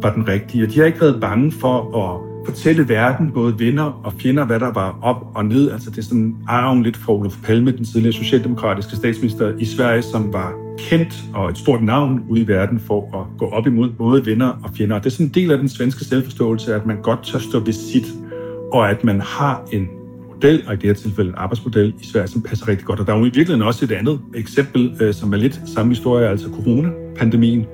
var 0.02 0.14
den 0.14 0.28
rigtige. 0.28 0.64
Og 0.64 0.72
de 0.72 0.78
har 0.78 0.86
ikke 0.86 1.00
været 1.00 1.20
bange 1.20 1.52
for 1.52 1.98
at 1.98 2.33
fortælle 2.44 2.88
verden, 2.88 3.30
både 3.32 3.58
venner 3.58 4.00
og 4.04 4.12
fjender, 4.18 4.44
hvad 4.44 4.60
der 4.60 4.72
var 4.72 4.98
op 5.02 5.26
og 5.34 5.44
ned. 5.44 5.70
Altså 5.70 5.90
det 5.90 5.98
er 5.98 6.02
sådan 6.02 6.36
arven 6.48 6.82
lidt 6.82 6.96
fra 6.96 7.12
Olof 7.12 7.36
Palme, 7.44 7.70
den 7.70 7.84
tidligere 7.84 8.12
socialdemokratiske 8.12 8.96
statsminister 8.96 9.52
i 9.58 9.64
Sverige, 9.64 10.02
som 10.02 10.32
var 10.32 10.52
kendt 10.78 11.24
og 11.34 11.50
et 11.50 11.58
stort 11.58 11.82
navn 11.82 12.20
ude 12.28 12.40
i 12.40 12.48
verden 12.48 12.80
for 12.80 13.20
at 13.20 13.38
gå 13.38 13.46
op 13.46 13.66
imod 13.66 13.90
både 13.90 14.26
venner 14.26 14.48
og 14.48 14.70
fjender. 14.76 14.98
Det 14.98 15.06
er 15.06 15.10
sådan 15.10 15.26
en 15.26 15.32
del 15.32 15.50
af 15.50 15.58
den 15.58 15.68
svenske 15.68 16.04
selvforståelse, 16.04 16.74
at 16.74 16.86
man 16.86 17.02
godt 17.02 17.24
tør 17.24 17.38
stå 17.38 17.58
ved 17.58 17.72
sit, 17.72 18.06
og 18.72 18.90
at 18.90 19.04
man 19.04 19.20
har 19.20 19.68
en 19.72 19.88
model, 20.34 20.62
og 20.66 20.74
i 20.74 20.76
det 20.76 20.84
her 20.84 20.94
tilfælde 20.94 21.30
en 21.30 21.36
arbejdsmodel 21.36 21.94
i 22.02 22.06
Sverige, 22.06 22.28
som 22.28 22.42
passer 22.42 22.68
rigtig 22.68 22.86
godt. 22.86 23.00
Og 23.00 23.06
der 23.06 23.12
er 23.12 23.18
jo 23.18 23.24
i 23.24 23.24
virkeligheden 23.24 23.62
også 23.62 23.84
et 23.84 23.92
andet 23.92 24.20
eksempel, 24.34 24.96
øh, 25.00 25.14
som 25.14 25.32
er 25.32 25.36
lidt 25.36 25.60
samme 25.74 25.92
historie, 25.92 26.28
altså 26.28 26.48
coronapandemien. 26.50 27.66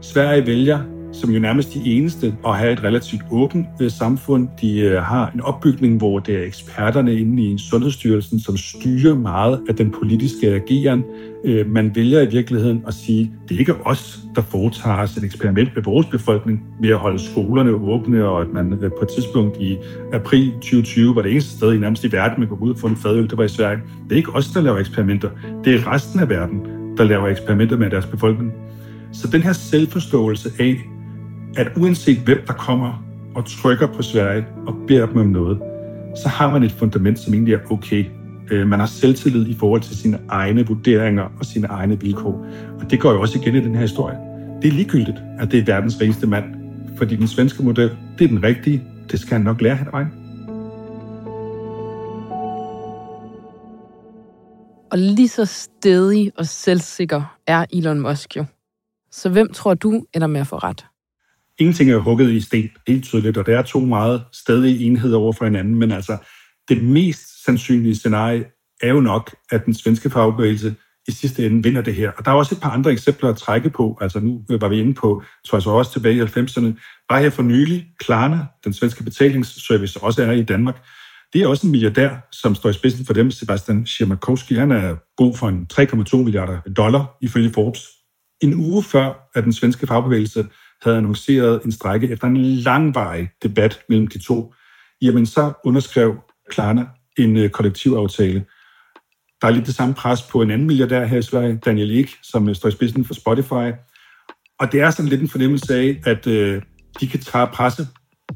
Sverige 0.00 0.46
vælger 0.46 0.78
som 1.12 1.30
jo 1.30 1.40
nærmest 1.40 1.74
de 1.74 1.82
eneste 1.84 2.34
at 2.46 2.56
have 2.56 2.72
et 2.72 2.84
relativt 2.84 3.22
åbent 3.30 3.66
øh, 3.80 3.90
samfund. 3.90 4.48
De 4.60 4.80
øh, 4.80 5.02
har 5.02 5.30
en 5.34 5.40
opbygning, 5.40 5.96
hvor 5.96 6.18
det 6.18 6.36
er 6.38 6.42
eksperterne 6.42 7.14
inde 7.14 7.42
i 7.42 7.58
Sundhedsstyrelsen, 7.58 8.40
som 8.40 8.56
styrer 8.56 9.14
meget 9.14 9.60
af 9.68 9.76
den 9.76 9.90
politiske 9.90 10.48
ageren. 10.54 11.04
Øh, 11.44 11.70
man 11.70 11.92
vælger 11.94 12.20
i 12.20 12.30
virkeligheden 12.30 12.84
at 12.86 12.94
sige, 12.94 13.32
det 13.48 13.54
er 13.54 13.58
ikke 13.58 13.74
os, 13.86 14.18
der 14.34 14.42
foretager 14.42 14.96
os 14.96 15.16
et 15.16 15.24
eksperiment 15.24 15.68
med 15.74 15.82
vores 15.82 16.06
befolkning 16.06 16.64
ved 16.80 16.90
at 16.90 16.98
holde 16.98 17.18
skolerne 17.18 17.70
åbne, 17.70 18.24
og 18.24 18.40
at 18.40 18.48
man 18.52 18.78
på 18.78 19.02
et 19.02 19.08
tidspunkt 19.08 19.56
i 19.60 19.78
april 20.12 20.52
2020 20.52 21.16
var 21.16 21.22
det 21.22 21.30
eneste 21.32 21.56
sted 21.56 21.72
i 21.74 21.78
nærmest 21.78 22.04
i 22.04 22.12
verden, 22.12 22.40
man 22.40 22.48
kunne 22.48 22.58
gå 22.58 22.64
ud 22.64 22.70
og 22.70 22.78
få 22.78 22.86
en 22.86 22.96
fadøl, 22.96 23.30
der 23.30 23.36
var 23.36 23.44
i 23.44 23.48
Sverige. 23.48 23.78
Det 24.04 24.12
er 24.12 24.16
ikke 24.16 24.32
os, 24.32 24.48
der 24.48 24.60
laver 24.60 24.78
eksperimenter. 24.78 25.30
Det 25.64 25.74
er 25.74 25.92
resten 25.92 26.20
af 26.20 26.28
verden, 26.28 26.60
der 26.96 27.04
laver 27.04 27.28
eksperimenter 27.28 27.76
med 27.76 27.90
deres 27.90 28.06
befolkning. 28.06 28.52
Så 29.12 29.28
den 29.28 29.42
her 29.42 29.52
selvforståelse 29.52 30.50
af, 30.58 30.76
at 31.56 31.68
uanset 31.76 32.18
hvem 32.18 32.38
der 32.46 32.52
kommer 32.52 33.04
og 33.34 33.46
trykker 33.46 33.86
på 33.86 34.02
Sverige 34.02 34.46
og 34.66 34.74
beder 34.88 35.06
dem 35.06 35.16
om 35.16 35.26
noget, 35.26 35.58
så 36.16 36.28
har 36.28 36.50
man 36.50 36.62
et 36.62 36.72
fundament, 36.72 37.18
som 37.18 37.34
egentlig 37.34 37.54
er 37.54 37.58
okay. 37.70 38.04
Øh, 38.50 38.66
man 38.66 38.78
har 38.78 38.86
selvtillid 38.86 39.48
i 39.48 39.54
forhold 39.54 39.80
til 39.80 39.96
sine 39.96 40.18
egne 40.28 40.66
vurderinger 40.66 41.22
og 41.38 41.44
sine 41.44 41.66
egne 41.66 42.00
vilkår. 42.00 42.46
Og 42.80 42.90
det 42.90 43.00
går 43.00 43.12
jo 43.12 43.20
også 43.20 43.38
igen 43.38 43.54
i 43.54 43.60
den 43.60 43.74
her 43.74 43.80
historie. 43.80 44.18
Det 44.62 44.68
er 44.68 44.72
ligegyldigt, 44.72 45.16
at 45.38 45.50
det 45.50 45.60
er 45.60 45.64
verdens 45.64 46.00
rigeste 46.00 46.26
mand, 46.26 46.44
fordi 46.96 47.16
den 47.16 47.28
svenske 47.28 47.62
model, 47.62 47.90
det 48.18 48.24
er 48.24 48.28
den 48.28 48.42
rigtige. 48.42 48.84
Det 49.10 49.20
skal 49.20 49.32
han 49.32 49.40
nok 49.40 49.60
lære 49.60 49.76
hen 49.76 49.86
ad 49.86 49.92
vejen. 49.92 50.08
Og 54.92 54.98
lige 54.98 55.28
så 55.28 55.44
stedig 55.44 56.32
og 56.38 56.46
selvsikker 56.46 57.36
er 57.46 57.64
Elon 57.72 58.00
Musk 58.00 58.36
jo. 58.36 58.44
Så 59.10 59.28
hvem 59.28 59.52
tror 59.52 59.74
du 59.74 60.04
ender 60.14 60.26
med 60.26 60.40
at 60.40 60.46
få 60.46 60.56
ret? 60.56 60.86
Ingenting 61.62 61.90
er 61.90 61.98
hugget 61.98 62.30
i 62.30 62.40
sten, 62.40 62.70
helt 62.88 63.04
tydeligt, 63.04 63.36
og 63.36 63.46
det 63.46 63.54
er 63.54 63.62
to 63.62 63.80
meget 63.80 64.24
stadige 64.32 64.84
enheder 64.86 65.18
over 65.18 65.32
for 65.32 65.44
hinanden, 65.44 65.74
men 65.74 65.92
altså 65.92 66.16
det 66.68 66.84
mest 66.84 67.44
sandsynlige 67.44 67.94
scenarie 67.94 68.44
er 68.80 68.88
jo 68.88 69.00
nok, 69.00 69.34
at 69.50 69.64
den 69.66 69.74
svenske 69.74 70.10
fagbevægelse 70.10 70.74
i 71.08 71.12
sidste 71.12 71.46
ende 71.46 71.62
vinder 71.62 71.82
det 71.82 71.94
her. 71.94 72.10
Og 72.10 72.24
der 72.24 72.30
er 72.30 72.34
også 72.34 72.54
et 72.54 72.60
par 72.60 72.70
andre 72.70 72.92
eksempler 72.92 73.30
at 73.30 73.36
trække 73.36 73.70
på. 73.70 73.98
Altså 74.00 74.20
nu 74.20 74.44
var 74.60 74.68
vi 74.68 74.80
inde 74.80 74.94
på, 74.94 75.22
tror 75.46 75.58
jeg 75.58 75.62
så 75.62 75.70
også 75.70 75.92
tilbage 75.92 76.16
i 76.16 76.20
90'erne. 76.20 76.66
Bare 77.08 77.22
her 77.22 77.30
for 77.30 77.42
nylig, 77.42 77.86
Klarna, 77.98 78.46
den 78.64 78.72
svenske 78.72 79.04
betalingsservice, 79.04 80.02
også 80.02 80.22
er 80.22 80.32
i 80.32 80.42
Danmark. 80.42 80.84
Det 81.32 81.42
er 81.42 81.46
også 81.46 81.66
en 81.66 81.70
milliardær, 81.70 82.28
som 82.32 82.54
står 82.54 82.70
i 82.70 82.72
spidsen 82.72 83.06
for 83.06 83.12
dem, 83.12 83.30
Sebastian 83.30 83.86
Schermakowski. 83.86 84.54
Han 84.54 84.72
er 84.72 84.96
god 85.16 85.36
for 85.36 85.48
en 85.48 85.66
3,2 85.72 86.16
milliarder 86.16 86.60
dollar 86.76 87.16
ifølge 87.20 87.52
Forbes. 87.52 87.88
En 88.40 88.54
uge 88.54 88.82
før, 88.82 89.30
at 89.34 89.44
den 89.44 89.52
svenske 89.52 89.86
fagbevægelse 89.86 90.44
havde 90.82 90.96
annonceret 90.96 91.62
en 91.64 91.72
strække 91.72 92.08
efter 92.08 92.26
en 92.26 92.36
langvarig 92.36 93.30
debat 93.42 93.80
mellem 93.88 94.06
de 94.06 94.18
to, 94.18 94.54
jamen 95.02 95.26
så 95.26 95.52
underskrev 95.64 96.16
Klarna 96.50 96.86
en 97.18 97.36
øh, 97.36 97.50
kollektivaftale. 97.50 98.44
Der 99.40 99.48
er 99.48 99.50
lidt 99.50 99.66
det 99.66 99.74
samme 99.74 99.94
pres 99.94 100.22
på 100.22 100.42
en 100.42 100.50
anden 100.50 100.66
milliardær 100.66 101.04
her 101.04 101.18
i 101.18 101.22
Sverige, 101.22 101.60
Daniel 101.64 101.98
Ek, 101.98 102.10
som 102.22 102.48
øh, 102.48 102.54
står 102.54 102.68
i 102.68 102.72
spidsen 102.72 103.04
for 103.04 103.14
Spotify. 103.14 103.72
Og 104.60 104.72
det 104.72 104.80
er 104.80 104.90
sådan 104.90 105.08
lidt 105.08 105.20
en 105.20 105.28
fornemmelse 105.28 105.74
af, 105.74 106.00
at 106.04 106.26
øh, 106.26 106.62
de 107.00 107.06
kan 107.06 107.20
tage 107.20 107.46
presse 107.46 107.86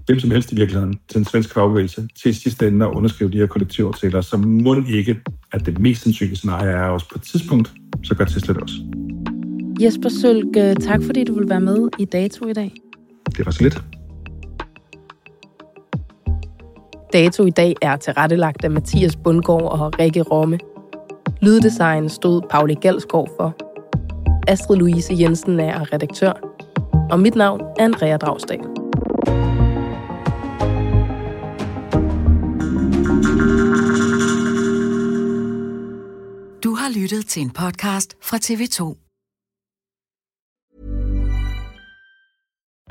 hvem 0.06 0.20
som 0.20 0.30
helst 0.30 0.52
i 0.52 0.56
virkeligheden 0.56 1.00
til 1.09 1.16
den 1.16 1.24
svenske 1.24 1.54
fagbevægelse 1.54 2.09
til 2.22 2.35
sidste 2.35 2.68
ende 2.68 2.87
at 2.87 2.92
underskrive 2.92 3.30
de 3.30 3.38
her 3.38 3.46
kollektivaftaler, 3.46 4.20
så 4.20 4.37
må 4.37 4.85
ikke, 4.88 5.20
at 5.52 5.66
det 5.66 5.78
mest 5.78 6.02
sandsynlige 6.02 6.37
scenarie 6.37 6.70
er 6.70 6.88
også 6.88 7.09
på 7.09 7.18
et 7.18 7.22
tidspunkt, 7.22 7.72
så 8.04 8.14
gør 8.14 8.24
Tesla 8.24 8.54
det 8.54 8.62
også. 8.62 9.06
Jesper 9.80 10.08
Sølg, 10.08 10.56
øh, 10.56 10.76
tak 10.76 11.02
fordi 11.02 11.24
du 11.24 11.34
vil 11.34 11.48
være 11.48 11.60
med 11.60 11.88
i 11.98 12.04
Dato 12.04 12.46
i 12.46 12.52
dag. 12.52 12.72
Det 13.36 13.46
var 13.46 13.52
så 13.52 13.62
lidt. 13.62 13.82
Dato 17.12 17.44
i 17.44 17.50
dag 17.50 17.74
er 17.82 17.96
tilrettelagt 17.96 18.64
af 18.64 18.70
Mathias 18.70 19.16
Bundgaard 19.16 19.62
og 19.62 19.98
Rikke 19.98 20.22
Romme. 20.22 20.58
Lyddesign 21.42 22.08
stod 22.08 22.42
Pauli 22.50 22.74
Galsgaard 22.74 23.28
for. 23.36 23.56
Astrid 24.48 24.76
Louise 24.76 25.14
Jensen 25.20 25.60
er 25.60 25.92
redaktør. 25.92 26.32
Og 27.10 27.20
mit 27.20 27.34
navn 27.34 27.60
er 27.60 27.84
Andrea 27.84 28.16
Dragsdal. 28.16 28.60
Du 36.64 36.74
har 36.74 37.00
lyttet 37.00 37.26
til 37.26 37.42
en 37.42 37.50
podcast 37.50 38.16
fra 38.22 38.36
TV2. 38.36 39.06